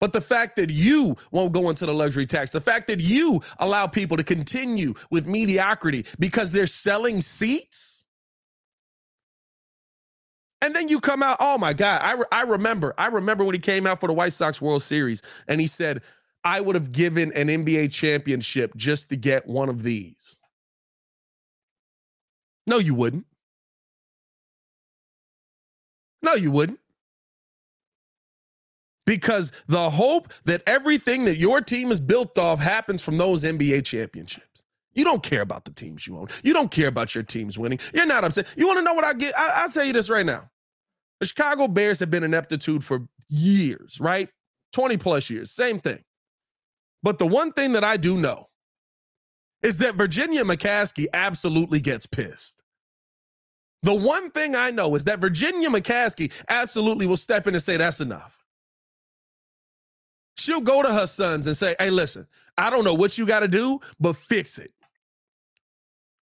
But 0.00 0.12
the 0.12 0.20
fact 0.20 0.56
that 0.56 0.70
you 0.70 1.16
won't 1.32 1.52
go 1.52 1.70
into 1.70 1.84
the 1.86 1.92
luxury 1.92 2.24
tax, 2.24 2.50
the 2.50 2.60
fact 2.60 2.86
that 2.86 3.00
you 3.00 3.42
allow 3.58 3.86
people 3.86 4.16
to 4.16 4.24
continue 4.24 4.94
with 5.10 5.26
mediocrity 5.26 6.06
because 6.20 6.52
they're 6.52 6.68
selling 6.68 7.20
seats, 7.20 8.06
and 10.60 10.74
then 10.74 10.88
you 10.88 11.00
come 11.00 11.22
out, 11.22 11.36
oh 11.40 11.58
my 11.58 11.72
God. 11.72 12.00
I, 12.02 12.12
re- 12.12 12.26
I 12.32 12.42
remember, 12.42 12.94
I 12.98 13.08
remember 13.08 13.44
when 13.44 13.54
he 13.54 13.60
came 13.60 13.86
out 13.86 14.00
for 14.00 14.06
the 14.06 14.12
White 14.12 14.32
Sox 14.32 14.60
World 14.60 14.82
Series 14.82 15.22
and 15.46 15.60
he 15.60 15.66
said, 15.66 16.02
I 16.44 16.60
would 16.60 16.74
have 16.74 16.92
given 16.92 17.32
an 17.32 17.48
NBA 17.48 17.92
championship 17.92 18.74
just 18.76 19.08
to 19.10 19.16
get 19.16 19.46
one 19.46 19.68
of 19.68 19.82
these. 19.82 20.38
No, 22.66 22.78
you 22.78 22.94
wouldn't. 22.94 23.26
No, 26.22 26.34
you 26.34 26.50
wouldn't. 26.50 26.80
Because 29.06 29.52
the 29.68 29.90
hope 29.90 30.32
that 30.44 30.62
everything 30.66 31.24
that 31.24 31.36
your 31.36 31.60
team 31.60 31.90
is 31.90 32.00
built 32.00 32.36
off 32.36 32.58
happens 32.58 33.02
from 33.02 33.16
those 33.16 33.42
NBA 33.42 33.84
championships. 33.84 34.64
You 34.94 35.04
don't 35.04 35.22
care 35.22 35.42
about 35.42 35.64
the 35.64 35.70
teams 35.70 36.06
you 36.06 36.16
own. 36.16 36.28
You 36.42 36.52
don't 36.52 36.70
care 36.70 36.88
about 36.88 37.14
your 37.14 37.24
teams 37.24 37.58
winning. 37.58 37.78
You're 37.94 38.06
not 38.06 38.24
upset. 38.24 38.48
You 38.56 38.66
want 38.66 38.78
to 38.78 38.82
know 38.82 38.94
what 38.94 39.04
I 39.04 39.12
get? 39.12 39.34
I, 39.38 39.64
will 39.64 39.70
tell 39.70 39.84
you 39.84 39.92
this 39.92 40.10
right 40.10 40.26
now. 40.26 40.50
The 41.20 41.26
Chicago 41.26 41.68
Bears 41.68 42.00
have 42.00 42.10
been 42.10 42.24
ineptitude 42.24 42.82
for 42.82 43.06
years, 43.28 44.00
right? 44.00 44.28
20 44.72 44.96
plus 44.96 45.30
years, 45.30 45.50
same 45.50 45.80
thing. 45.80 46.02
But 47.02 47.18
the 47.18 47.26
one 47.26 47.52
thing 47.52 47.72
that 47.72 47.84
I 47.84 47.96
do 47.96 48.16
know 48.16 48.46
is 49.62 49.78
that 49.78 49.94
Virginia 49.94 50.44
McCaskey 50.44 51.06
absolutely 51.12 51.80
gets 51.80 52.06
pissed. 52.06 52.62
The 53.82 53.94
one 53.94 54.30
thing 54.30 54.56
I 54.56 54.70
know 54.70 54.94
is 54.94 55.04
that 55.04 55.20
Virginia 55.20 55.68
McCaskey 55.68 56.32
absolutely 56.48 57.06
will 57.06 57.16
step 57.16 57.46
in 57.46 57.54
and 57.54 57.62
say, 57.62 57.76
that's 57.76 58.00
enough. 58.00 58.44
She'll 60.36 60.60
go 60.60 60.82
to 60.82 60.92
her 60.92 61.06
sons 61.06 61.46
and 61.46 61.56
say, 61.56 61.74
hey, 61.78 61.90
listen, 61.90 62.26
I 62.56 62.70
don't 62.70 62.84
know 62.84 62.94
what 62.94 63.18
you 63.18 63.26
got 63.26 63.40
to 63.40 63.48
do, 63.48 63.80
but 64.00 64.16
fix 64.16 64.58
it. 64.58 64.72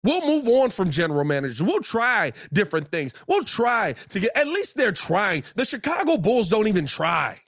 We'll 0.02 0.26
move 0.26 0.48
on 0.48 0.70
from 0.70 0.90
general 0.90 1.24
managers. 1.24 1.62
We'll 1.62 1.80
try 1.80 2.32
different 2.52 2.90
things. 2.90 3.14
We'll 3.26 3.44
try 3.44 3.94
to 4.08 4.20
get, 4.20 4.36
at 4.36 4.46
least 4.46 4.76
they're 4.76 4.92
trying. 4.92 5.44
The 5.56 5.64
Chicago 5.64 6.16
Bulls 6.16 6.48
don't 6.48 6.68
even 6.68 6.86
try. 6.86 7.38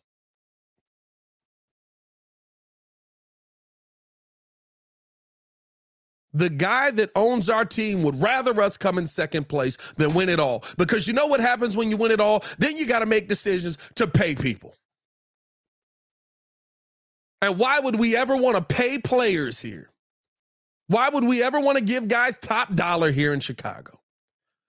The 6.35 6.51
guy 6.51 6.91
that 6.93 7.11
owns 7.15 7.51
our 7.51 7.65
team 7.65 8.03
would 8.05 8.21
rather 8.21 8.61
us 8.63 8.77
come 8.79 8.99
in 8.99 9.07
second 9.07 9.49
place 9.49 9.77
than 9.97 10.15
win 10.15 10.29
it 10.31 10.41
all. 10.41 10.65
Because 10.79 11.07
you 11.07 11.13
know 11.13 11.27
what 11.27 11.41
happens 11.41 11.77
when 11.77 11.91
you 11.91 11.97
win 11.97 12.11
it 12.11 12.21
all? 12.21 12.45
Then 12.59 12.77
you 12.77 12.87
got 12.87 13.01
to 13.01 13.07
make 13.07 13.29
decisions 13.29 13.77
to 13.97 14.07
pay 14.07 14.35
people. 14.35 14.75
And 17.43 17.59
why 17.59 17.81
would 17.81 17.97
we 17.97 18.17
ever 18.17 18.37
want 18.37 18.57
to 18.57 18.63
pay 18.63 18.99
players 18.99 19.61
here? 19.61 19.92
Why 20.93 21.09
would 21.09 21.25
we 21.25 21.43
ever 21.43 21.59
want 21.59 21.79
to 21.79 21.83
give 21.83 22.07
guys 22.07 22.37
top 22.37 22.75
dollar 22.75 23.11
here 23.11 23.33
in 23.33 23.41
Chicago? 23.41 23.99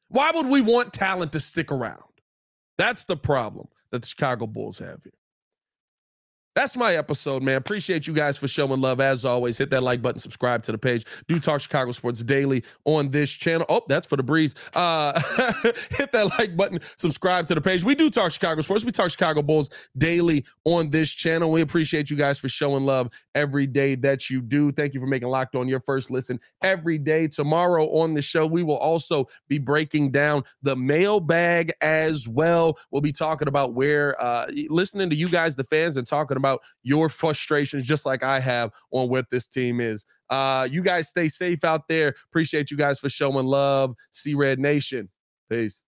Why 0.08 0.32
would 0.34 0.46
we 0.46 0.62
want 0.62 0.94
talent 0.94 1.34
to 1.34 1.42
stick 1.42 1.70
around? 1.70 2.00
That's 2.78 3.04
the 3.04 3.18
problem 3.18 3.68
that 3.92 4.04
the 4.04 4.08
Chicago 4.08 4.48
Bulls 4.48 4.80
have 4.80 5.04
here. 5.04 5.12
That's 6.56 6.78
my 6.78 6.96
episode, 6.96 7.42
man. 7.42 7.56
Appreciate 7.56 8.06
you 8.06 8.14
guys 8.14 8.38
for 8.38 8.48
showing 8.48 8.80
love. 8.80 9.00
As 9.00 9.26
always, 9.26 9.58
hit 9.58 9.72
that 9.72 9.82
like 9.82 10.04
button, 10.04 10.20
subscribe 10.20 10.62
to 10.64 10.72
the 10.72 10.78
page. 10.78 11.04
Do 11.28 11.40
talk 11.40 11.62
Chicago 11.62 11.92
sports 11.94 12.24
daily 12.24 12.64
on 12.86 13.10
this 13.10 13.32
channel. 13.32 13.66
Oh, 13.70 13.82
that's 13.88 14.06
for 14.06 14.18
the 14.18 14.24
breeze. 14.24 14.54
Uh, 14.76 15.20
hit 15.90 16.12
that 16.12 16.32
like 16.38 16.56
button, 16.56 16.80
subscribe 16.96 17.48
to 17.48 17.56
the 17.56 17.62
page. 17.62 17.84
We 17.84 17.96
do 17.96 18.12
talk 18.12 18.32
Chicago 18.32 18.62
sports. 18.62 18.86
We 18.86 18.92
talk 18.92 19.10
Chicago 19.10 19.42
Bulls 19.42 19.72
daily 19.98 20.46
on 20.64 20.92
this 20.92 21.10
channel. 21.10 21.52
We 21.52 21.62
appreciate 21.62 22.12
you 22.12 22.18
guys 22.18 22.38
for 22.38 22.50
showing 22.50 22.86
love 22.86 23.10
every 23.34 23.66
day 23.66 23.96
that 23.96 24.30
you 24.30 24.40
do. 24.40 24.72
Thank 24.72 24.94
you 24.94 25.00
for 25.00 25.08
making 25.08 25.30
Locked 25.30 25.56
On 25.56 25.68
your 25.68 25.80
first 25.80 26.12
listen 26.12 26.40
every 26.62 27.00
day. 27.00 27.28
Tomorrow 27.28 27.88
on 27.88 28.14
the 28.14 28.22
show, 28.22 28.46
we 28.46 28.62
will 28.62 28.78
also 28.78 29.28
be 29.48 29.58
breaking 29.58 30.12
down 30.12 30.44
the 30.62 30.76
mailbag 30.76 31.72
as 31.82 32.28
well. 32.28 32.78
We'll 32.92 33.02
be 33.02 33.12
talking 33.12 33.48
about 33.48 33.74
where 33.74 34.22
uh, 34.22 34.52
listening 34.70 35.10
to 35.10 35.16
you 35.16 35.30
guys, 35.30 35.56
the 35.56 35.64
fans, 35.64 35.98
and 35.98 36.06
talking 36.06 36.38
about 36.44 36.62
your 36.84 37.10
frustrations, 37.10 37.86
just 37.86 38.06
like 38.06 38.24
I 38.24 38.40
have 38.40 38.72
on 38.92 39.10
what 39.10 39.30
this 39.30 39.48
team 39.48 39.80
is. 39.80 40.06
Uh, 40.30 40.68
you 40.70 40.82
guys 40.82 41.10
stay 41.10 41.28
safe 41.28 41.64
out 41.64 41.88
there. 41.88 42.16
Appreciate 42.30 42.72
you 42.72 42.78
guys 42.78 43.00
for 43.00 43.10
showing 43.10 43.46
love. 43.46 43.96
See 44.12 44.36
Red 44.36 44.60
Nation. 44.60 45.10
Peace. 45.50 45.86